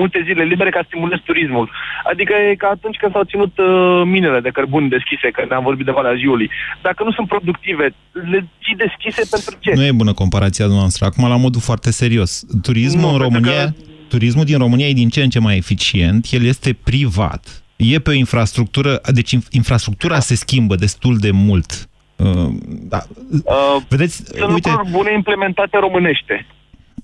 [0.00, 1.66] multe zile libere ca să stimulezi turismul.
[2.12, 5.86] Adică e ca atunci când s-au ținut uh, minele de cărbuni deschise, că ne-am vorbit
[5.86, 6.50] de Valea Jiului.
[6.82, 7.84] Dacă nu sunt productive,
[8.32, 9.70] le ții deschise pentru ce?
[9.74, 11.04] Nu e bună comparația noastră.
[11.04, 12.30] Acum, la modul foarte serios.
[12.62, 13.74] Turismul Nu, în pentru România...
[14.08, 17.64] Turismul din România e din ce în ce mai eficient, el este privat.
[17.76, 21.88] E pe o infrastructură, deci inf- infrastructura se schimbă destul de mult.
[22.16, 22.98] Uh, da.
[23.44, 26.46] Uh, Vedeți, sunt uite, lucruri bune implementate românește.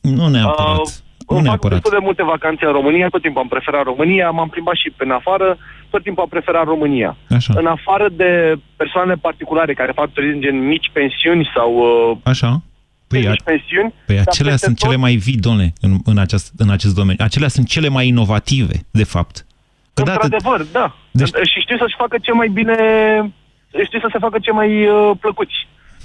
[0.00, 0.78] nu neapărat.
[0.78, 0.86] Uh,
[1.28, 1.80] nu îmi fac neapărat.
[1.80, 5.04] destul de multe vacanțe în România, tot timpul am preferat România, m-am plimbat și pe
[5.04, 5.58] în afară,
[5.90, 7.16] tot timpul am preferat România.
[7.30, 7.52] Așa.
[7.56, 11.70] În afară de persoane particulare care fac turism gen mici pensiuni sau
[12.10, 12.62] uh, Așa?
[13.06, 15.92] Păi, a, mici pensiuni, păi dar acelea peste sunt tot- cele mai vii, domnule, în,
[16.04, 17.24] în, aceast, în acest domeniu.
[17.24, 19.46] Acelea sunt cele mai inovative, de fapt.
[19.94, 20.94] Că da, Într-adevăr, da.
[21.10, 22.76] Deci- Și știu să-și facă ce mai bine,
[23.84, 25.54] știu să se facă ce mai uh, plăcuți.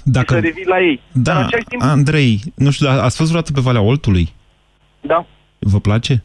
[0.04, 1.02] dacă, Să revii la ei.
[1.12, 4.34] Dar în da, același timp, Andrei, nu știu, dar ați fost vreodată pe Valea Oltului?
[5.02, 5.26] da,
[5.60, 6.24] Vă place?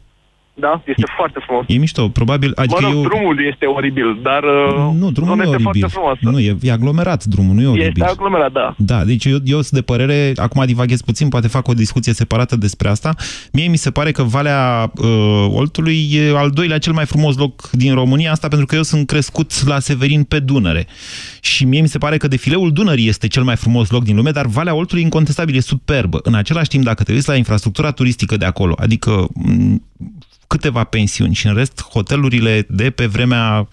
[0.53, 1.65] Da, este foarte frumos.
[1.67, 2.51] E mișto, probabil...
[2.55, 3.01] Adică Mă rog, eu...
[3.01, 5.63] drumul este oribil, dar uh, Nu, drumul nu zona e este oribil.
[5.63, 6.19] foarte frumoasă.
[6.21, 7.87] Nu, e, e aglomerat drumul, nu e oribil.
[7.87, 8.75] Este aglomerat, da.
[8.77, 12.55] Da, deci eu, eu sunt de părere, acum divaghez puțin, poate fac o discuție separată
[12.55, 13.15] despre asta.
[13.51, 17.69] Mie mi se pare că Valea uh, Oltului e al doilea cel mai frumos loc
[17.71, 20.87] din România, asta pentru că eu sunt crescut la Severin pe Dunăre.
[21.41, 24.31] Și mie mi se pare că defileul Dunării este cel mai frumos loc din lume,
[24.31, 26.19] dar Valea Oltului incontestabil e superbă.
[26.23, 29.81] În același timp, dacă te uiți la infrastructura turistică de acolo, adică m,
[30.53, 33.67] câteva pensiuni și în rest hotelurile de pe vremea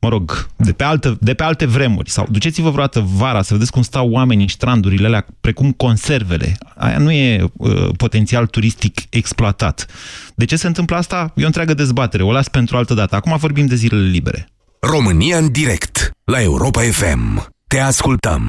[0.00, 3.70] mă rog, de pe, altă, de pe alte vremuri, sau duceți-vă vreodată vara să vedeți
[3.70, 6.56] cum stau oamenii în strandurile alea, precum conservele.
[6.76, 9.86] Aia nu e uh, potențial turistic exploatat.
[10.34, 11.32] De ce se întâmplă asta?
[11.36, 13.16] E o întreagă dezbatere, o las pentru altă dată.
[13.16, 14.48] Acum vorbim de zilele libere.
[14.80, 17.52] România în direct, la Europa FM.
[17.72, 18.42] Te ascultăm.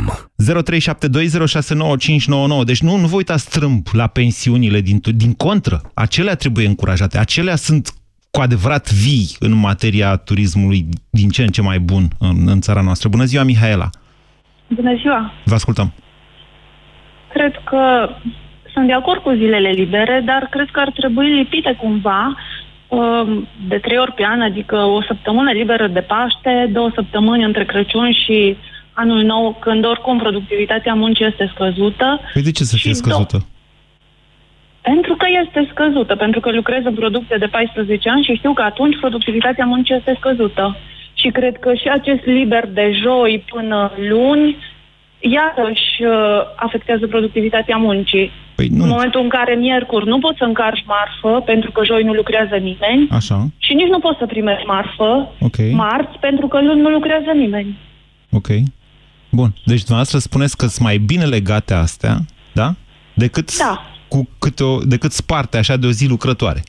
[2.62, 2.66] 0372069599.
[2.66, 5.82] Deci nu, nu vă uitați strâmb la pensiunile din, din contră.
[5.94, 7.18] Acelea trebuie încurajate.
[7.18, 7.88] Acelea sunt
[8.32, 12.82] cu adevărat vii în materia turismului din ce în ce mai bun în, în țara
[12.82, 13.10] noastră.
[13.10, 13.90] Bună ziua, Mihaela!
[14.68, 15.34] Bună ziua!
[15.46, 15.94] Vă ascultăm!
[17.34, 18.10] Cred că
[18.74, 22.38] sunt de acord cu zilele libere, dar cred că ar trebui lipite cumva
[22.88, 27.66] um, de trei ori pe an, adică o săptămână liberă de Paște, două săptămâni între
[27.66, 28.58] Crăciun și
[28.94, 32.20] anul nou, când oricum productivitatea muncii este scăzută.
[32.34, 33.46] Păi de ce să fie scăzută?
[34.82, 38.62] Pentru că este scăzută, pentru că lucrez în producție de 14 ani și știu că
[38.62, 40.78] atunci productivitatea muncii este scăzută.
[41.14, 44.58] Și cred că și acest liber de joi până luni,
[45.20, 48.32] iarăși uh, afectează productivitatea muncii.
[48.56, 48.84] Păi nu.
[48.84, 52.56] În momentul în care miercuri nu poți să încarci marfă, pentru că joi nu lucrează
[52.56, 53.48] nimeni, Așa.
[53.58, 55.58] și nici nu poți să primești marfă Ok.
[55.72, 57.78] marți, pentru că luni nu lucrează nimeni.
[58.32, 58.48] Ok.
[59.36, 59.54] Bun.
[59.64, 62.18] Deci dumneavoastră spuneți că sunt mai bine legate astea,
[62.52, 62.76] da?
[63.14, 63.86] Decât, Da.
[64.08, 66.64] cu câte o, decât sparte așa de o zi lucrătoare.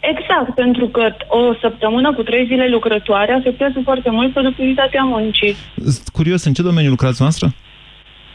[0.00, 5.56] Exact, pentru că o săptămână cu trei zile lucrătoare afectează foarte mult productivitatea muncii.
[5.76, 7.54] Sunt curios, în ce domeniu lucrați noastră?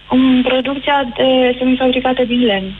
[0.09, 2.75] În producția de semifabricate din lemn.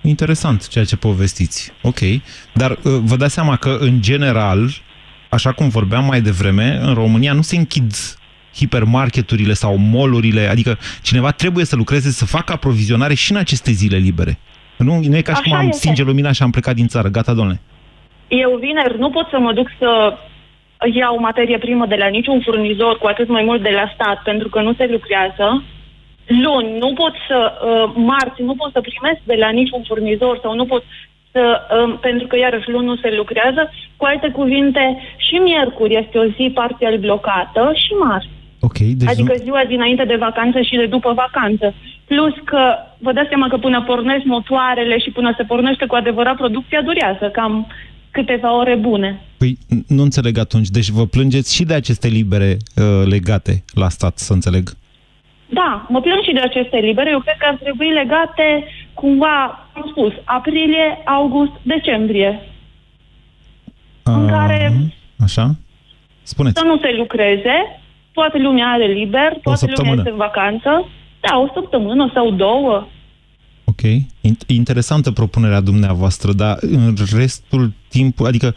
[0.00, 1.72] Interesant ceea ce povestiți.
[1.82, 1.98] Ok.
[2.52, 4.68] Dar uh, vă dați seama că, în general,
[5.28, 7.92] așa cum vorbeam mai devreme, în România nu se închid
[8.54, 13.96] hipermarketurile sau molurile, adică cineva trebuie să lucreze, să facă aprovizionare și în aceste zile
[13.96, 14.38] libere.
[14.76, 15.76] Nu, nu e ca și Așa cum am este.
[15.76, 17.08] stinge lumina și am plecat din țară.
[17.08, 17.60] Gata, domnule.
[18.28, 20.16] Eu vineri nu pot să mă duc să
[20.92, 24.48] iau materie primă de la niciun furnizor, cu atât mai mult de la stat, pentru
[24.48, 25.62] că nu se lucrează.
[26.26, 30.54] Luni nu pot să, uh, marți nu pot să primesc de la niciun furnizor sau
[30.54, 30.84] nu pot
[31.32, 33.70] să, uh, pentru că iarăși luni nu se lucrează.
[33.96, 34.84] Cu alte cuvinte,
[35.16, 38.41] și miercuri este o zi parțial blocată și marți.
[38.66, 39.42] Ok, deci Adică nu...
[39.44, 41.74] ziua dinainte de vacanță și de după vacanță.
[42.04, 42.62] Plus că
[42.98, 47.30] vă dați seama că până pornesc motoarele și până se pornește cu adevărat producția durează
[47.32, 47.66] cam
[48.10, 49.20] câteva ore bune.
[49.38, 50.68] Păi nu înțeleg atunci.
[50.68, 54.70] Deci vă plângeți și de aceste libere uh, legate la stat, să înțeleg.
[55.48, 57.10] Da, mă plâng și de aceste libere.
[57.10, 62.40] Eu cred că ar trebui legate cumva, am spus, aprilie, august, decembrie.
[64.02, 64.72] În care
[65.22, 65.50] Așa?
[66.22, 66.58] Spuneți.
[66.60, 67.81] să nu se lucreze,
[68.12, 69.96] toată lumea are liber, toată lumea săptămână.
[69.96, 70.88] este în vacanță.
[71.20, 72.86] Da, o săptămână sau două.
[73.64, 73.80] Ok.
[74.20, 78.54] In- Interesantă propunerea dumneavoastră, dar în restul timpului, adică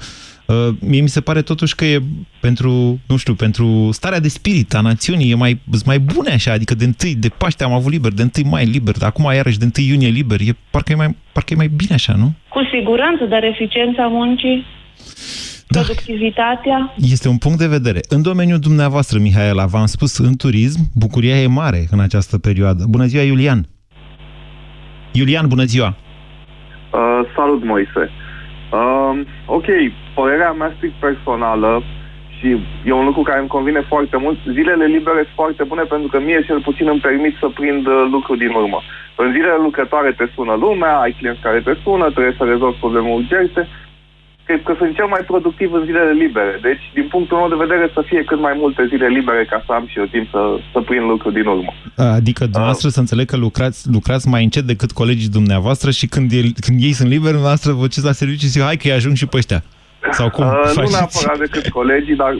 [0.47, 1.99] uh, mie mi se pare totuși că e
[2.41, 6.51] pentru, nu știu, pentru starea de spirit a națiunii e mai, sunt mai bune așa,
[6.51, 9.57] adică de întâi, de Paște am avut liber, de întâi mai liber, dar acum iarăși
[9.57, 12.33] de întâi iunie liber, e, parcă, e mai, parcă e mai bine așa, nu?
[12.49, 14.65] Cu siguranță, dar eficiența muncii,
[15.67, 15.79] Da.
[15.79, 16.93] productivitatea.
[16.97, 17.99] Este un punct de vedere.
[18.09, 22.83] În domeniul dumneavoastră, Mihaela, v-am spus, în turism, bucuria e mare în această perioadă.
[22.89, 23.65] Bună ziua, Iulian!
[25.11, 25.95] Iulian, bună ziua!
[26.93, 28.03] Uh, salut, Moise.
[28.71, 29.65] Uh, ok,
[30.15, 31.83] părerea mea strict personală
[32.37, 32.47] și
[32.85, 34.37] e un lucru care îmi convine foarte mult.
[34.57, 38.07] Zilele libere sunt foarte bune pentru că mie cel puțin îmi permit să prind uh,
[38.11, 38.79] lucruri din urmă.
[39.15, 43.09] În zilele lucrătoare te sună lumea, ai clienți care te sună, trebuie să rezolvi probleme
[43.09, 43.61] urgente.
[44.47, 46.59] Cred că sunt cel mai productiv în zilele libere.
[46.61, 49.71] Deci, din punctul meu de vedere, să fie cât mai multe zile libere ca să
[49.71, 51.73] am și eu timp să, să prind lucruri din urmă.
[51.95, 56.47] Adică dumneavoastră să înțeleg că lucrați, lucrați mai încet decât colegii dumneavoastră și când, el,
[56.65, 59.15] când ei sunt liberi, dumneavoastră vă duceți la serviciu și zic, hai că îi ajung
[59.15, 59.63] și pe ăștia.
[60.11, 60.91] Sau cum Uh, nu faceți?
[60.91, 62.39] neapărat decât colegii, dar m,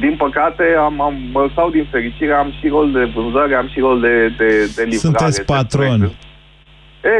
[0.00, 3.80] din păcate am, am, mă sau din fericire am și rol de vânzare, am și
[3.80, 4.96] rol de, de, de livrare.
[4.96, 5.98] Sunteți de patron.
[5.98, 6.16] proiecte.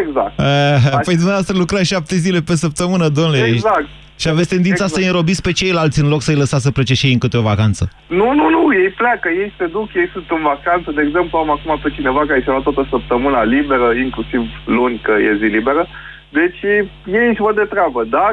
[0.01, 0.35] Exact.
[0.38, 3.44] Uh, păi dumneavoastră lucrați șapte zile pe săptămână, domnule.
[3.46, 3.88] Exact.
[4.22, 4.92] Și aveți tendința Exact.
[4.92, 7.37] să îi înrobiți pe ceilalți în loc să-i lăsați să plece și ei în câte
[7.37, 7.83] o vacanță.
[8.07, 10.88] Nu, nu, nu, ei pleacă, ei se duc, ei sunt în vacanță.
[10.99, 15.12] De exemplu, am acum pe cineva care și-a luat toată săptămâna liberă, inclusiv luni, că
[15.29, 15.83] e zi liberă.
[16.38, 16.61] Deci
[17.18, 18.33] ei își văd de treabă, dar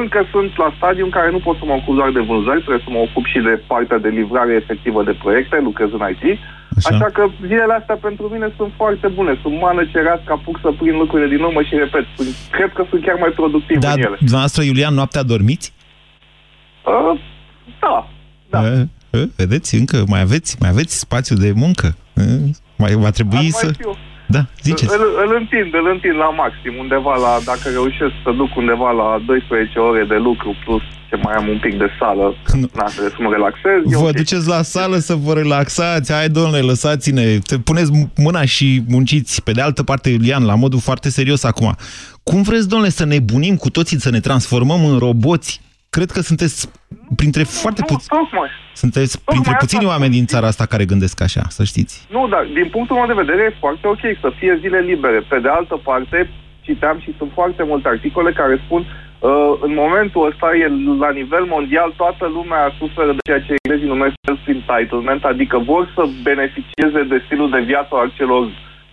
[0.00, 2.86] încă sunt la stadiu în care nu pot să mă ocup doar de vânzări, trebuie
[2.86, 6.38] să mă ocup și de partea de livrare efectivă de proiecte, lucrez în IT.
[6.76, 6.94] Așa.
[6.94, 10.96] Așa că zilele astea pentru mine sunt foarte bune, sunt mană cerească, apuc să prind
[11.02, 14.16] lucrurile din urmă și repet, sunt, cred că sunt chiar mai productiv Da, în ele.
[14.18, 15.72] dumneavoastră, Iulian, noaptea dormiți?
[16.86, 17.20] Uh,
[17.80, 18.08] da,
[18.50, 18.60] da.
[19.36, 21.96] vedeți, încă mai aveți, mai aveți spațiu de muncă.
[22.14, 22.24] Uh,
[22.76, 23.72] Mai va trebui Ar mai să...
[23.72, 23.96] fiu.
[24.36, 24.94] Da, ziceți.
[24.96, 29.08] Îl, îl întind, îl întind la maxim, undeva la, dacă reușesc să duc undeva la
[29.26, 32.36] 12 ore de lucru plus ce mai am un pic de sală,
[32.72, 33.78] na, să mă relaxez.
[33.92, 34.16] e Vă ok.
[34.22, 39.42] duceți la sală să vă relaxați, hai domnule, lăsați-ne, te puneți mâna și munciți.
[39.42, 41.74] Pe de altă parte, Iulian, la modul foarte serios acum,
[42.22, 45.60] cum vreți, domnule, să ne bunim cu toții, să ne transformăm în roboți?
[45.90, 46.68] Cred că sunteți
[47.16, 48.08] printre foarte puțini...
[48.08, 48.48] Tocmai.
[48.82, 52.06] Sunteți printre Tocmai puțini asta oameni din țara asta care gândesc așa, să știți.
[52.16, 55.20] Nu, dar din punctul meu de vedere e foarte ok să fie zile libere.
[55.32, 60.26] Pe de altă parte, citeam și sunt foarte multe articole care spun uh, în momentul
[60.30, 60.66] ăsta e
[61.04, 66.02] la nivel mondial toată lumea suferă de ceea ce englezii numesc self-entitlement, adică vor să
[66.22, 68.42] beneficieze de stilul de viață al celor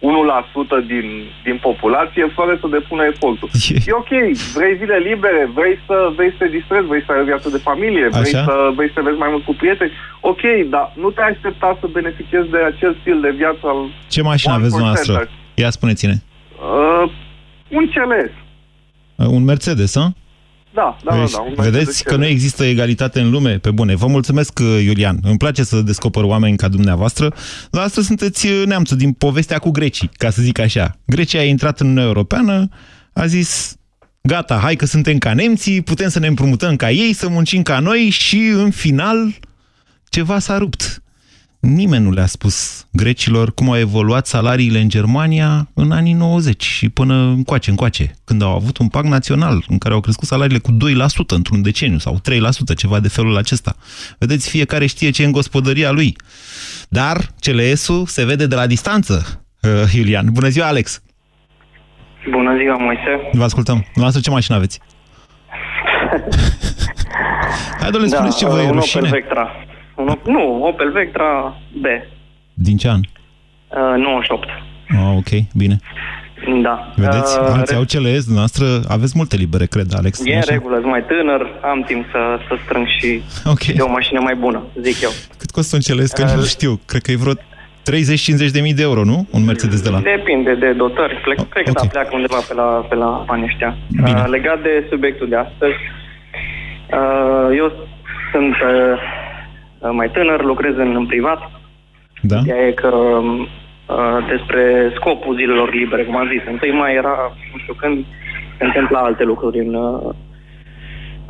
[0.01, 1.07] 1% din,
[1.47, 3.49] din populație fără să depună efortul.
[3.89, 4.11] E ok,
[4.57, 7.57] vrei zile libere, vrei să, vrei să te distrezi, vrei să ai o viață de
[7.69, 8.43] familie, vrei Așa.
[8.47, 9.91] să, vrei să vezi mai mult cu prieteni.
[10.31, 13.79] Ok, dar nu te aștepta să beneficiezi de acel stil de viață al
[14.15, 14.77] Ce mașină aveți 1%.
[14.77, 15.29] dumneavoastră?
[15.61, 16.15] Ia spuneți-ne.
[16.15, 17.05] Uh,
[17.77, 18.33] un CLS.
[19.35, 20.05] Un Mercedes, hă?
[20.73, 21.41] Da, da, da, Deci, da.
[21.41, 22.19] Un Mercedes vedeți că CLS.
[22.19, 23.57] nu există egalitate în lume?
[23.57, 23.95] Pe bune.
[23.95, 25.19] Vă mulțumesc, uh, Iulian.
[25.23, 27.33] Îmi place să descoper oameni ca dumneavoastră.
[27.71, 30.97] Dar astăzi sunteți uh, neamțul din povestea cu grecii, ca să zic așa.
[31.05, 32.69] Grecia a intrat în Uniunea Europeană,
[33.13, 33.75] a zis,
[34.21, 37.79] gata, hai că suntem ca nemții, putem să ne împrumutăm ca ei, să muncim ca
[37.79, 39.33] noi și, în final,
[40.09, 41.00] ceva s-a rupt.
[41.61, 46.89] Nimeni nu le-a spus grecilor cum au evoluat salariile în Germania în anii 90 și
[46.89, 50.71] până încoace, încoace, când au avut un pact național în care au crescut salariile cu
[50.71, 50.75] 2%
[51.27, 52.19] într-un deceniu sau
[52.73, 53.75] 3%, ceva de felul acesta.
[54.19, 56.15] Vedeți, fiecare știe ce e în gospodăria lui.
[56.89, 60.29] Dar CLS-ul se vede de la distanță, uh, Iulian.
[60.31, 61.01] Bună ziua, Alex!
[62.31, 63.29] Bună ziua, Moise.
[63.31, 63.85] Vă ascultăm.
[63.93, 64.79] Lasă ce mașină aveți?
[67.79, 69.07] Hai, domnule, spuneți ce vă e Da, un rușine.
[69.07, 69.49] Opel Vectra.
[69.95, 71.85] Un, Op- nu, Opel Vectra B.
[72.53, 72.99] Din ce an?
[73.67, 74.47] Uh, 98.
[74.99, 75.75] Oh, ok, bine.
[76.61, 76.93] Da.
[76.95, 80.25] Vedeți, Uh, alții au CLS, dumneavoastră aveți multe libere, cred, Alex.
[80.25, 80.53] E în Așa?
[80.53, 83.63] regulă, sunt mai tânăr, am timp să, să strâng și Ok.
[83.63, 85.09] de o mașină mai bună, zic eu.
[85.37, 86.11] Cât costă un CLS?
[86.11, 86.79] Că Uh, nu știu.
[86.85, 89.27] Cred că e vreo 30-50 de mii de euro, nu?
[89.31, 89.99] Un Mercedes de la...
[89.99, 91.15] Depinde de dotări.
[91.23, 93.77] Plec, oh, cred că da, pleacă undeva pe la, pe la banii ăștia.
[94.05, 95.77] Uh, legat de subiectul de astăzi,
[96.97, 97.67] uh, eu
[98.31, 98.97] sunt uh,
[99.91, 101.51] mai tânăr, lucrez în, în privat.
[102.21, 102.37] Da?
[102.37, 107.15] Ideea e că uh, despre scopul zilelor libere, cum am zis, întâi mai era,
[107.51, 108.05] nu știu când,
[108.61, 110.13] se întâmpla alte lucruri în, uh,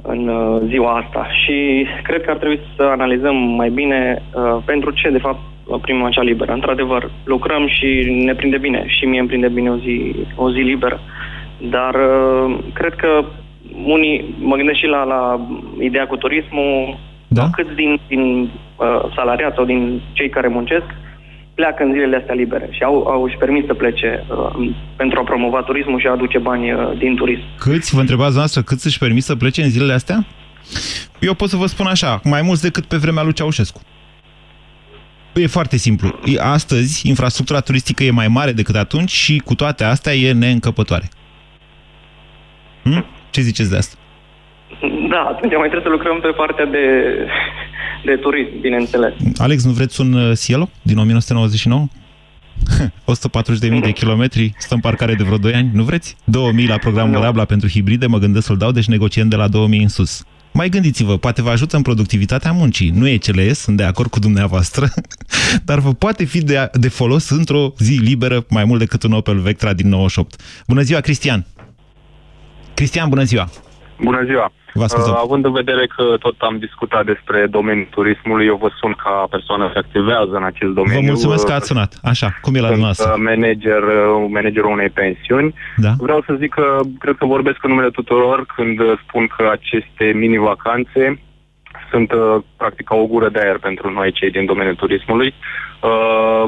[0.02, 1.28] în uh, ziua asta.
[1.44, 5.40] Și cred că ar trebui să analizăm mai bine uh, pentru ce, de fapt,
[5.82, 6.52] primim acea liberă.
[6.52, 8.84] Într-adevăr, lucrăm și ne prinde bine.
[8.88, 11.00] Și mie îmi prinde bine o zi, o zi liberă.
[11.58, 13.26] Dar uh, cred că
[13.86, 15.40] unii, mă gândesc și la, la
[15.80, 16.98] ideea cu turismul,
[17.34, 17.50] da?
[17.50, 20.86] câți din, din uh, salariați sau din cei care muncesc
[21.56, 25.24] pleacă în zilele astea libere și au, au își permis să plece uh, pentru a
[25.24, 27.44] promova turismul și a aduce bani uh, din turism.
[27.58, 30.26] Câți, vă întrebați noastră, cât își permit să plece în zilele astea?
[31.20, 33.82] Eu pot să vă spun așa, mai mulți decât pe vremea lui Ceaușescu.
[35.34, 36.20] E foarte simplu.
[36.26, 41.10] E- Astăzi, infrastructura turistică e mai mare decât atunci și cu toate astea e neîncăpătoare.
[42.84, 43.06] Hm?
[43.30, 44.01] Ce ziceți de asta?
[45.10, 46.86] Da, atunci mai trebuie să lucrăm pe partea de,
[48.04, 49.14] de turism, bineînțeles.
[49.38, 51.88] Alex, nu vreți un uh, Cielo din 1999?
[53.76, 56.16] 140.000 de kilometri, stă în parcare de vreo 2 ani, nu vreți?
[56.24, 57.22] 2000 la programul Nu.
[57.22, 60.24] Rabla pentru hibride, mă gândesc să-l dau, deci negociem de la 2000 în sus.
[60.54, 62.90] Mai gândiți-vă, poate vă ajută în productivitatea muncii.
[62.90, 64.88] Nu e CLS, sunt de acord cu dumneavoastră,
[65.66, 69.40] dar vă poate fi de, de folos într-o zi liberă mai mult decât un Opel
[69.40, 70.42] Vectra din 98.
[70.68, 71.46] Bună ziua, Cristian!
[72.74, 73.50] Cristian, bună ziua!
[74.04, 74.52] Bună ziua!
[74.74, 75.14] Vă ascultăm.
[75.14, 79.28] Uh, având în vedere că tot am discutat despre domeniul turismului, eu vă sun ca
[79.30, 81.00] persoană care activează în acest domeniu.
[81.00, 81.92] Vă mulțumesc că Uh, ați sunat.
[82.04, 83.14] Așa, cum e la sunt dumneavoastră?
[83.14, 85.54] uh, manager, uh, managerul unei pensiuni.
[85.76, 85.92] Da?
[85.98, 90.06] Vreau să zic că cred că vorbesc în numele tuturor când uh, spun că aceste
[90.16, 91.22] mini-vacanțe
[91.92, 95.34] sunt uh, practic ca o gură de aer pentru noi cei din domeniul turismului.
[95.82, 96.46] Uh,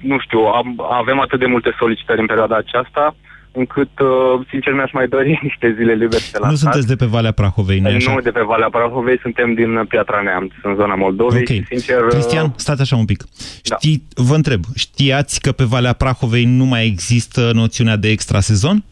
[0.00, 3.14] nu știu, am, avem atât de multe solicitări în perioada aceasta
[3.56, 6.72] încât, uh, sincer, mi-aș mai dori niște zile libere de la Nu stat.
[6.72, 8.12] sunteți de pe Valea Prahovei, nu așa?
[8.14, 11.46] Nu de pe Valea Prahovei, suntem din Piatra Neamț, în zona Moldovei Ok.
[11.46, 12.00] și, sincer...
[12.02, 13.24] uh, Cristian, stați așa un pic.
[13.62, 13.76] Da.
[13.76, 18.84] Știi, vă întreb, știați că pe Valea Prahovei nu mai există noțiunea de extrasezon?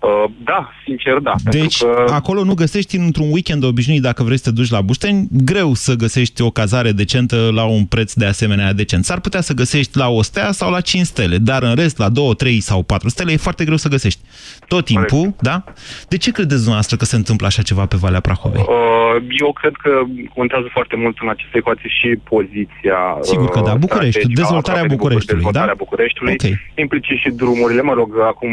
[0.00, 1.34] Uh, da, sincer, da.
[1.50, 2.04] Deci, că...
[2.12, 5.94] acolo nu găsești într-un weekend obișnuit, dacă vrei să te duci la Bușteni, greu să
[5.94, 9.04] găsești o cazare decentă la un preț de asemenea decent.
[9.04, 12.08] S-ar putea să găsești la o stea sau la 5 stele, dar în rest, la
[12.08, 14.20] 2, 3 sau 4 stele, e foarte greu să găsești.
[14.68, 15.42] Tot timpul, Corect.
[15.42, 15.64] da?
[16.08, 18.64] De ce credeți dumneavoastră că se întâmplă așa ceva pe Valea Prahovei?
[18.66, 19.90] Uh, eu cred că
[20.34, 25.74] contează foarte mult în aceste ecuații și poziția Sigur că da, București, dezvoltarea Bucureștiului, dezvoltarea
[25.74, 25.82] da?
[25.84, 26.50] Bucureștiului, Ok.
[26.74, 28.52] implicit și drumurile, mă rog, acum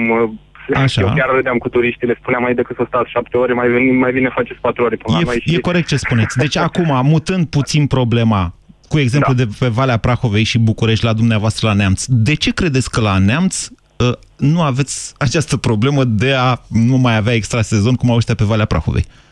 [0.75, 1.01] Așa.
[1.01, 3.91] eu chiar râdeam cu turiștii, le spuneam mai decât să stați șapte ore, mai, veni,
[3.91, 5.41] mai bine faceți patru ore până la noi.
[5.45, 6.37] E, e corect ce spuneți.
[6.37, 8.53] Deci acum, mutând puțin problema,
[8.87, 9.43] cu exemplu da.
[9.43, 13.17] de pe Valea Prahovei și București la dumneavoastră la Neamț, de ce credeți că la
[13.17, 18.15] Neamț uh, nu aveți această problemă de a nu mai avea extra sezon cum au
[18.15, 19.05] ăștia pe Valea Prahovei?
[19.07, 19.26] Uh,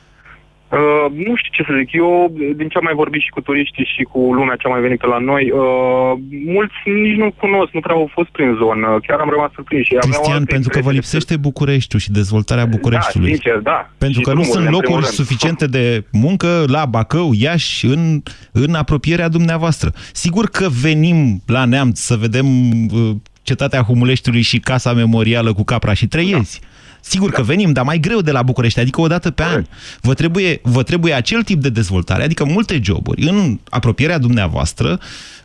[1.26, 1.90] nu știu ce să zic.
[1.94, 4.82] Eu, din ce am mai vorbit și cu turiștii și cu lumea ce a mai
[4.82, 6.12] venit pe la noi, uh,
[6.56, 8.88] mulți nici nu cunosc, nu prea au fost prin zonă.
[9.08, 9.86] Chiar am rămas surprins.
[9.86, 11.02] Și aveau Cristian, alte pentru că vă impresii.
[11.02, 13.30] lipsește Bucureștiul și dezvoltarea Bucureștiului.
[13.30, 13.80] Da, sincer, da.
[13.98, 15.20] Pentru Și că nu drumurile, sunt în locuri primul rând.
[15.22, 18.22] suficiente de muncă la Bacău, Iași, în,
[18.52, 19.90] în apropierea dumneavoastră.
[20.14, 23.12] Sigur că venim la Neamț să vedem uh,
[23.42, 26.62] cetatea Humuleștiului și casa memorială cu Capra și Treiezi.
[27.08, 29.64] Sigur că venim, dar mai greu de la București, adică o dată pe an.
[30.02, 35.00] Vă trebuie, vă trebuie acel tip de dezvoltare, adică multe joburi în apropierea dumneavoastră,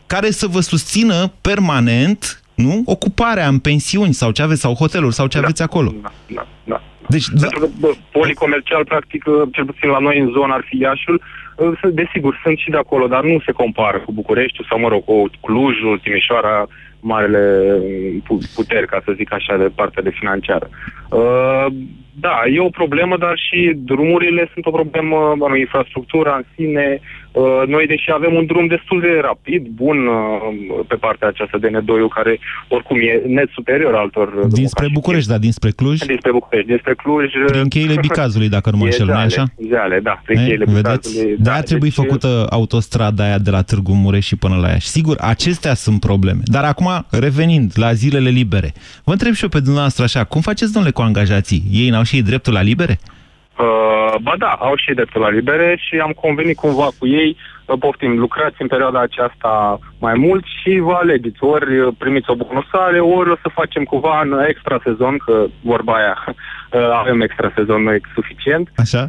[0.07, 2.81] care să vă susțină permanent nu?
[2.85, 5.93] ocuparea în pensiuni sau ce aveți, sau hoteluri sau ce aveți acolo.
[6.01, 6.81] Da, da, da.
[7.07, 10.77] Deci, Pentru că bă, policomercial, practic, uh, cel puțin la noi în zonă ar fi
[10.77, 11.21] Iașul,
[11.55, 14.87] uh, sunt- desigur, sunt și de acolo, dar nu se compară cu Bucureștiul sau, mă
[14.87, 16.67] rog, cu Clujul, Timișoara,
[16.99, 17.43] marele
[17.81, 20.69] uh, pu- puteri, ca să zic așa, de partea de financiară.
[21.11, 21.65] Uh,
[22.19, 26.99] da, e o problemă, dar și drumurile sunt o problemă, bă, nu, infrastructura în sine.
[27.31, 31.67] Uh, noi, deși avem un drum destul de rapid, bun, uh, pe partea aceasta de
[31.67, 36.67] Nedoiu, care oricum e net superior altor uh, Dinspre București, dar dinspre Cluj, Dinspre București,
[36.67, 37.25] dinspre Cluj...
[37.45, 39.43] prin cheile Bicazului, dacă nu mă E înșel, nu Jale, așa?
[39.69, 40.81] Jale, da, prin Eh, cheile Vedeți?
[40.81, 41.35] Bicazului.
[41.39, 44.87] De aia trebuie deci- făcută autostrada aia de la Târgu Mureș și până la Iași.
[44.87, 46.41] Sigur, acestea sunt probleme.
[46.43, 50.71] Dar acum, revenind la zilele libere, vă întreb și eu pe dumneavoastră așa, cum faceți,
[50.73, 51.61] domnule, cu angajații?
[51.71, 52.95] Ei n-au și ei dreptul la libere?
[53.59, 57.75] Uh, ba da, au și dreptul la libere și am convenit cumva cu ei, uh,
[57.79, 61.43] poftim, lucrați în perioada aceasta mai mult și vă alegeți.
[61.55, 65.93] Ori uh, primiți o bonusare, ori o să facem cumva în extra sezon, că vorba
[65.93, 68.65] aia, uh, avem extra sezon noi suficient.
[68.75, 69.01] Așa?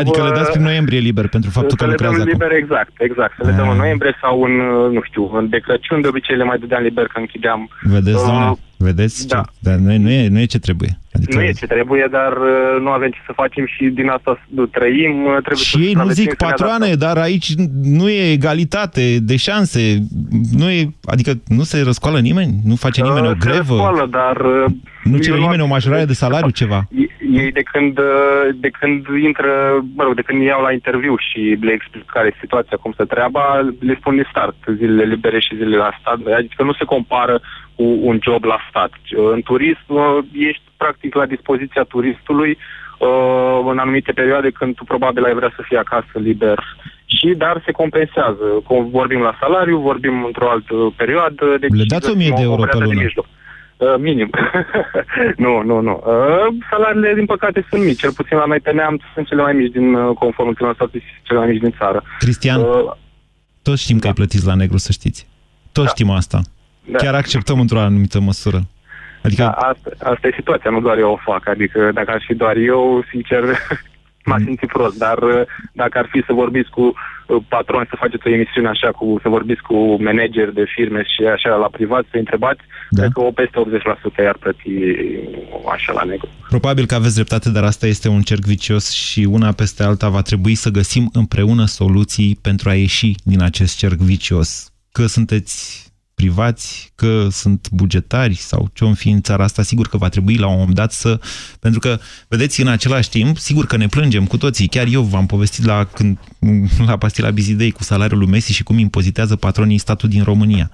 [0.00, 2.32] adică vă- le dați prin noiembrie liber pentru faptul că să le dăm lucrează acum.
[2.32, 3.34] liber, exact, exact.
[3.40, 6.36] Să le dăm în noiembrie sau în, uh, nu știu, în de Crăciun, de obicei
[6.36, 7.60] le mai dădeam liber că închideam.
[7.82, 8.58] Vedeți, Uh, domnule?
[8.82, 9.28] Vedeți?
[9.28, 9.40] da.
[9.44, 9.50] Ce?
[9.58, 10.88] Dar nu e, nu, e, nu e ce trebuie.
[11.14, 11.36] Adică...
[11.36, 14.68] Nu e ce trebuie, dar uh, nu avem ce să facem și din asta s-
[14.70, 15.24] trăim.
[15.24, 17.48] uh, Trebuie să Și ei nu supraviețuim, zic să ne patroane, dar aici
[17.82, 19.98] nu e egalitate de șanse.
[20.58, 22.52] Nu e, adică nu se răscoală nimeni?
[22.64, 23.74] Nu face nimeni o Uh, se grevă?
[23.74, 24.36] răscoală, dar...
[24.40, 24.64] uh,
[25.04, 26.80] Nu eu cere nimeni o majorare de salariu, ceva?
[27.40, 28.04] Ei de când, uh,
[28.64, 29.50] de când intră,
[29.96, 33.04] mă rog, de când iau la interviu și le explic care e situația, cum se
[33.04, 33.44] treaba,
[33.80, 37.40] le spun din start zilele libere și zilele la stat, adică nu se compară
[37.76, 38.92] cu un job la stat.
[39.34, 42.58] În turism uh, ești practic la dispoziția turistului
[42.98, 46.58] uh, în anumite perioade când tu probabil ai vrea să fii acasă liber
[47.04, 48.44] și dar se compensează.
[48.68, 51.56] Com- Vorbim la salariu, vorbim într-o altă perioadă.
[51.60, 53.02] Deci Le dați 1000 de găsim o euro pe variantă de lună.
[53.02, 53.26] mijloc.
[53.76, 54.30] Uh, minim.
[55.44, 56.02] nu, nu, nu.
[56.06, 57.98] Uh, salariile, din păcate, sunt mici.
[57.98, 61.20] Cel puțin la noi pe neam sunt cele mai mici din, uh, conform ultimelor statistici,
[61.22, 62.02] cele mai mici din țară.
[62.18, 62.92] Cristian, Uh,
[63.62, 65.28] toți știm că ai plătit la negru, să știți.
[65.72, 66.40] Toți știm asta.
[66.84, 66.98] Da.
[66.98, 68.60] Chiar acceptăm într-o anumită măsură.
[69.22, 71.48] Adică da, asta, asta e situația, nu doar eu o fac.
[71.48, 73.42] Adică dacă ar fi doar eu, sincer,
[74.24, 74.98] m-aș simți prost.
[74.98, 78.90] Dar uh, dacă ar fi să vorbiți cu uh, patroni, să faceți o emisiune așa,
[78.90, 82.60] cu, să vorbiți cu manageri de firme și așa la privat, să întrebați,
[82.90, 83.00] da.
[83.00, 83.62] cred că o peste
[84.20, 84.70] 80% i-ar plăti
[85.72, 86.28] așa la negru.
[86.48, 90.22] Probabil că aveți dreptate, dar asta este un cerc vicios și una peste alta va
[90.22, 94.72] trebui să găsim împreună soluții pentru a ieși din acest cerc vicios.
[94.92, 95.91] Că sunteți
[96.22, 100.36] privați, că sunt bugetari sau ce om fi în țara asta, sigur că va trebui
[100.36, 101.20] la un moment dat să...
[101.60, 101.98] Pentru că,
[102.28, 104.68] vedeți, în același timp, sigur că ne plângem cu toții.
[104.68, 106.18] Chiar eu v-am povestit la, când,
[106.90, 110.70] la pastila Bizidei cu salariul lui Messi și cum impozitează patronii statul din România.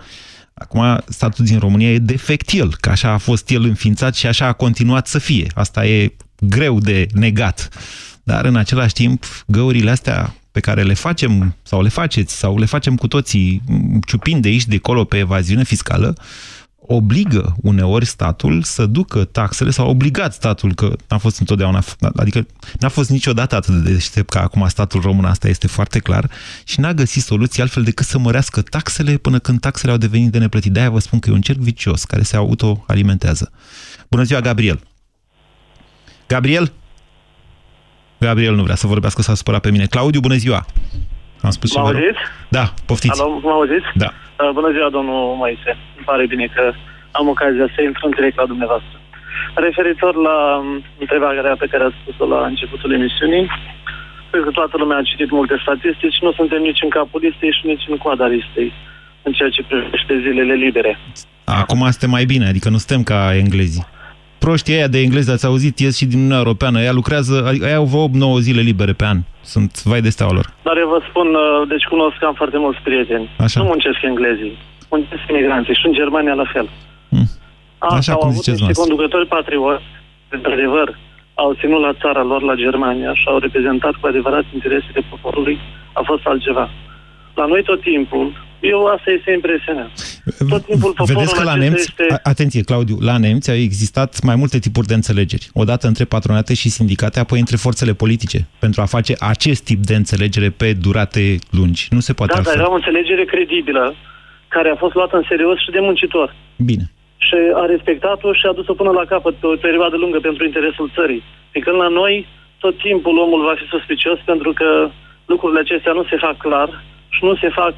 [0.55, 4.47] Acum, statul din România e defect el, că așa a fost el înființat și așa
[4.47, 5.47] a continuat să fie.
[5.55, 7.69] Asta e greu de negat.
[8.23, 12.65] Dar, în același timp, găurile astea pe care le facem sau le faceți sau le
[12.65, 13.63] facem cu toții
[14.07, 16.17] ciupind de aici, de acolo pe evaziune fiscală,
[16.77, 21.83] obligă uneori statul să ducă taxele sau obligat statul, că n-a fost întotdeauna,
[22.17, 22.47] adică
[22.81, 26.31] n-a fost niciodată atât de deștept ca acum statul român, asta este foarte clar,
[26.65, 30.39] și n-a găsit soluții altfel decât să mărească taxele până când taxele au devenit de
[30.39, 30.73] neplătit.
[30.73, 33.51] De-aia vă spun că e un cerc vicios care se autoalimentează.
[34.09, 34.81] Bună ziua, Gabriel!
[36.27, 36.73] Gabriel?
[38.19, 39.87] Gabriel nu vrea să vorbească, s-a supărat pe mine.
[39.95, 40.61] Claudiu, bună ziua!
[41.47, 42.01] Am spus Mă ceva rău?
[42.01, 42.23] auziți?
[42.49, 43.21] Da, poftiți.
[43.21, 43.89] Alo, mă auziți?
[44.03, 44.11] Da.
[44.13, 45.73] Uh, bună ziua, domnul Moise.
[45.97, 46.65] Îmi pare bine că
[47.19, 48.97] am ocazia să intru în direct la dumneavoastră.
[49.67, 53.45] Referitor la um, întrebarea pe care ați spus-o la începutul emisiunii,
[54.31, 57.67] cred că toată lumea a citit multe statistici, nu suntem nici în capul listei și
[57.71, 58.73] nici în coada listei
[59.23, 60.99] în ceea ce privește zilele libere.
[61.45, 63.87] Acum suntem mai bine, adică nu suntem ca englezii.
[64.39, 67.85] Proștii aia de englezi, ați auzit, ies și din Uniunea Europeană, ea lucrează, aia au
[67.85, 69.19] vreo 8-9 zile libere pe an.
[69.41, 70.47] Sunt vai de steaua lor.
[70.63, 73.27] Dar eu vă spun, uh, deci cunosc am foarte mulți prieteni.
[73.39, 73.61] Așa.
[73.61, 74.55] Nu muncesc englezii,
[74.91, 76.69] muncesc imigranții și în Germania la fel.
[77.79, 78.85] Asta Așa au cum avut ziceți niște noastră.
[78.85, 79.89] conducători patrioți,
[80.37, 80.89] într-adevăr,
[81.43, 85.57] au ținut la țara lor, la Germania, și au reprezentat cu adevărat interesele poporului,
[86.01, 86.67] a fost altceva.
[87.41, 88.27] La noi tot timpul,
[88.61, 89.91] eu asta este impresia mea.
[90.49, 92.07] Tot timpul poporul Vedeți că la acesta nemți, este...
[92.15, 95.49] a- atenție Claudiu, la nemți au existat mai multe tipuri de înțelegeri.
[95.53, 99.95] Odată între patronate și sindicate, apoi între forțele politice, pentru a face acest tip de
[99.95, 101.87] înțelegere pe durate lungi.
[101.91, 102.63] Nu se poate Da, dar altfel.
[102.65, 103.95] era o înțelegere credibilă,
[104.49, 106.35] care a fost luată în serios și de muncitor.
[106.57, 106.85] Bine.
[107.27, 110.91] și a respectat-o și a dus-o până la capăt pe o perioadă lungă pentru interesul
[110.97, 111.23] țării.
[111.53, 112.15] Pe când la noi,
[112.65, 114.69] tot timpul omul va fi suspicios pentru că
[115.33, 116.69] lucrurile acestea nu se fac clar
[117.15, 117.75] și nu se fac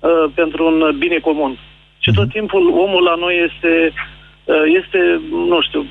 [0.00, 1.58] uh, pentru un bine comun.
[1.98, 3.72] Și tot timpul omul la noi este,
[4.44, 4.98] uh, este
[5.52, 5.82] nu știu,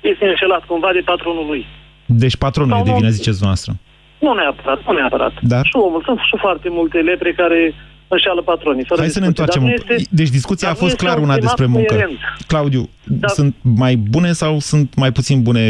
[0.00, 1.66] este înșelat cumva de patronul lui.
[2.06, 3.72] Deci patronul e de vină, ziceți dumneavoastră.
[4.18, 5.32] Nu neapărat, nu neapărat.
[5.52, 5.64] Dar?
[5.64, 7.74] Și omul, sunt și foarte multe lepre care
[8.08, 8.84] înșeală patronii.
[8.84, 9.52] fără Hai să ne discuție.
[9.52, 9.62] întoarcem.
[9.62, 11.48] Dar nu în- este- Deci discuția dar a nu fost este clar un una climat
[11.56, 11.94] despre muncă.
[11.94, 12.18] coerent.
[12.46, 13.28] Claudiu, Da.
[13.28, 15.64] sunt mai bune sau sunt mai puțin bune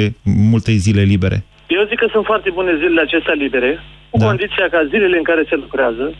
[0.53, 1.45] multe zile libere?
[1.69, 3.71] Eu zic că sunt foarte bune zilele acestea libere,
[4.11, 4.27] cu Da.
[4.27, 6.15] condiția ca zilele în care se lucrează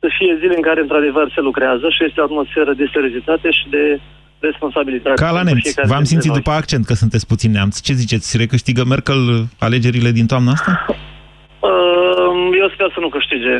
[0.00, 3.64] să fie zile în care într-adevăr se lucrează și este o atmosferă de seriozitate și
[3.70, 4.00] de
[4.38, 5.22] responsabilitate.
[5.22, 5.62] Ca la pentru nemți.
[5.66, 6.38] fiecare V-am dintre simțit noi.
[6.38, 7.80] după accent că sunteți puțin neamț.
[7.80, 8.36] Ce ziceți?
[8.36, 9.20] Recâștigă Merkel
[9.58, 10.86] alegerile din toamna asta?
[10.88, 13.56] Uh, Eu sper să nu câștige.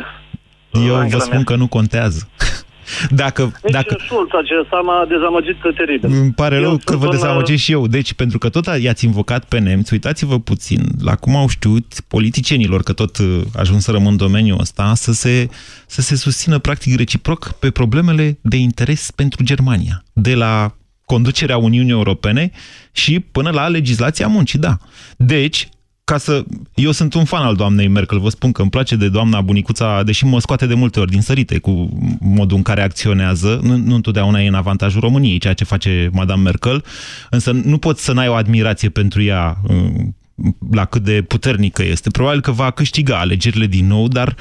[0.87, 2.29] Eu vă Angela spun că nu contează.
[3.09, 6.09] Dacă, Nici dacă, Schulz acesta m-a dezamăgit teribil.
[6.11, 7.87] Îmi pare Eu rău sunt că vă un, dezamăgesc și eu.
[7.87, 12.83] Deci, pentru că tot i-ați invocat pe nemți, uitați-vă puțin la cum au știut politicienilor,
[12.83, 15.47] că tot uh, ajunserăm în domeniul ăsta, să se,
[15.87, 20.03] să se susțină practic reciproc pe problemele de interes pentru Germania.
[20.13, 20.75] De la
[21.05, 22.51] conducerea Uniunii Europene
[22.91, 24.77] și până la legislația muncii, da.
[25.17, 25.69] Deci,
[26.07, 26.43] ca să...
[26.73, 30.03] Eu sunt un fan al doamnei Merkel, vă spun că îmi place de doamna bunicuța,
[30.03, 31.89] deși mă scoate de multe ori din sărite cu
[32.19, 33.59] modul în care acționează.
[33.63, 36.83] Nu, nu întotdeauna e în avantajul României, ceea ce face Madame Merkel,
[37.29, 42.09] însă nu poți să n-ai o admirație pentru ea uh, la cât de puternică este.
[42.09, 44.35] Probabil că va câștiga alegerile din nou, dar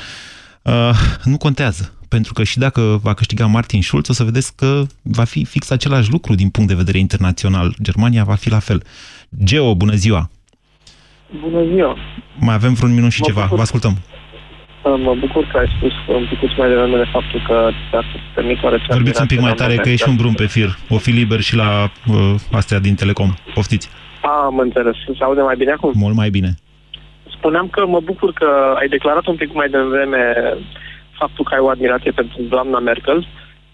[0.62, 0.90] uh,
[1.24, 1.92] nu contează.
[2.08, 5.70] Pentru că și dacă va câștiga Martin Schulz, o să vedeți că va fi fix
[5.70, 7.74] același lucru din punct de vedere internațional.
[7.82, 8.82] Germania va fi la fel.
[9.44, 10.30] Geo, bună ziua!
[11.40, 11.96] Bună ziua!
[12.38, 13.40] Mai avem vreun minut și Mă ceva.
[13.42, 13.56] bucur.
[13.56, 13.94] Vă ascultăm.
[14.84, 18.02] Mă bucur că ai spus un pic mai devreme de faptul că ți-a
[18.34, 20.68] permit oarece Vorbiți un pic mai tare, că e și un brum pe fir.
[20.88, 23.30] O fi liber și la uh, astea din Telecom.
[23.54, 23.88] Poftiți.
[24.22, 24.94] Am înțeles.
[25.18, 25.92] Se aude mai bine acum?
[25.94, 26.50] Mult mai bine.
[27.36, 30.20] Spuneam că mă bucur că ai declarat un pic mai devreme
[31.18, 33.18] faptul că ai o admirație pentru doamna Merkel.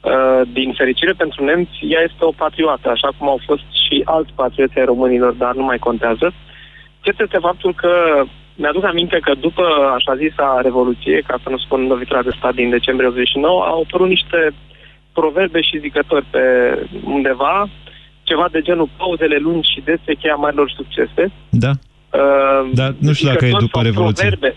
[0.00, 4.32] Uh, Din fericire pentru nemți, ea este o patriotă, așa cum au fost și alți
[4.34, 6.32] patrioți ai românilor, dar nu mai contează.
[7.04, 7.92] Cert este faptul că
[8.54, 9.64] mi-aduc aminte că după
[9.96, 14.08] așa zisa revoluție, ca să nu spun lovitura de stat din decembrie 89, au apărut
[14.08, 14.38] niște
[15.12, 16.40] proverbe și zicători pe
[17.04, 17.68] undeva,
[18.22, 21.32] ceva de genul pauzele lungi și dese cheia marilor succese.
[21.50, 21.70] Da?
[21.70, 24.28] Uh, Dar nu știu dacă e zicători după sau Revoluție.
[24.28, 24.56] Proverbe.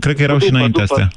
[0.00, 0.92] Cred că erau și După, înainte după.
[0.94, 1.08] astea.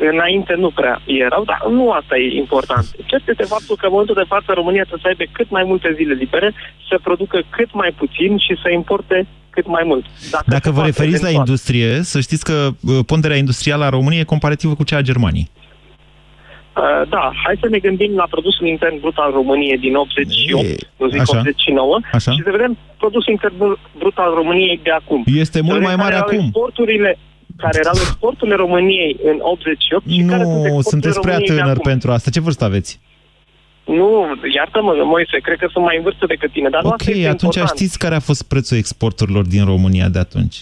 [0.00, 2.84] Înainte nu prea erau, dar nu asta e important.
[3.06, 5.92] Cert este faptul că în momentul de față România trebuie să aibă cât mai multe
[5.98, 6.52] zile libere,
[6.88, 10.04] să producă cât mai puțin și să importe cât mai mult.
[10.30, 11.46] Dacă, Dacă se vă poate, referiți la eventual.
[11.46, 15.50] industrie, să știți că uh, ponderea industrială a României e comparativă cu cea a Germaniei.
[16.76, 21.08] Uh, da, hai să ne gândim la produsul intern brut al României din 88, nu
[21.08, 21.38] zic așa.
[21.38, 22.30] 89, Așa.
[22.32, 23.54] și să vedem produsul intern
[23.98, 25.24] brut al României de acum.
[25.26, 26.38] Este Să mult vedem mai care mare erau acum.
[26.44, 27.18] Exporturile,
[27.64, 31.60] care erau exporturile României în 88 și care sunt Nu, exporturile sunteți prea României de
[31.60, 31.90] tânăr acum.
[31.92, 32.30] pentru asta.
[32.30, 32.92] Ce vârstă aveți?
[33.98, 34.10] Nu,
[34.56, 37.26] iartă-mă, Moise, cred că sunt mai în vârstă decât tine, dar nu Ok, asta este
[37.28, 37.78] atunci important.
[37.78, 40.56] știți care a fost prețul exporturilor din România de atunci?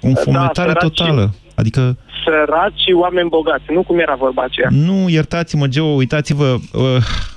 [0.00, 0.82] Un Da, fometare săraci.
[0.96, 1.34] totală.
[1.54, 4.68] Adică Săraci și oameni bogați, nu cum era vorba aceea.
[4.70, 6.82] Nu, iertați-mă, Geo, uitați-vă, uh,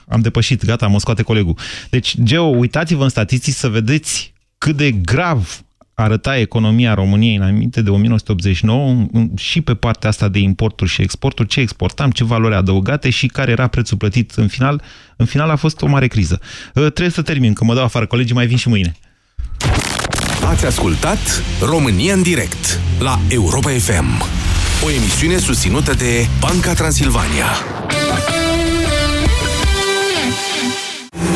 [0.08, 1.56] am depășit, gata, mă scoate colegul.
[1.90, 5.60] Deci, Geo, uitați-vă în statistici să vedeți cât de grav
[5.94, 11.48] arăta economia României înainte de 1989 în- și pe partea asta de importuri și exporturi,
[11.48, 14.82] ce exportam, ce valori adăugate și care era prețul plătit în final.
[15.16, 16.40] În final a fost o mare criză.
[16.42, 18.96] Uh, Trebuie să termin, că mă dau afară, colegii mai vin și mâine.
[20.46, 24.22] Ați ascultat România în direct la Europa FM.
[24.86, 27.46] O emisiune susținută de Banca Transilvania.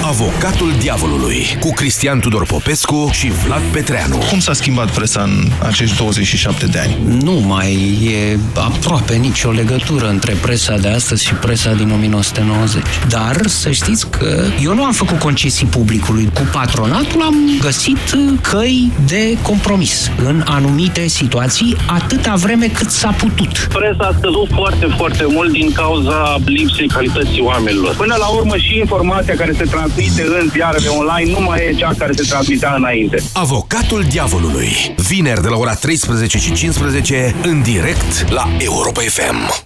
[0.08, 4.18] Avocatul diavolului cu Cristian Tudor Popescu și Vlad Petreanu.
[4.30, 6.97] Cum s-a schimbat presa în acești 27 de ani?
[7.24, 12.84] Nu mai e aproape nicio legătură între presa de astăzi și presa din 1990.
[13.10, 16.30] Dar să știți că eu nu am făcut concesii publicului.
[16.34, 23.68] Cu patronatul am găsit căi de compromis în anumite situații, atâta vreme cât s-a putut.
[23.74, 27.95] Presa a scăzut foarte, foarte mult din cauza lipsei calității oamenilor.
[27.95, 29.95] Până la urmă și informația care se transmite
[30.41, 33.24] în ziarele online nu mai e cea care se transmitea înainte.
[33.34, 34.95] Avocatul diavolului.
[35.10, 39.66] Vineri de la ora 13 și 15 în direct la Europa FM.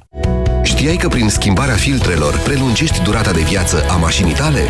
[0.64, 4.62] Știai că prin schimbarea filtrelor prelungești durata de viață a mașinii tale?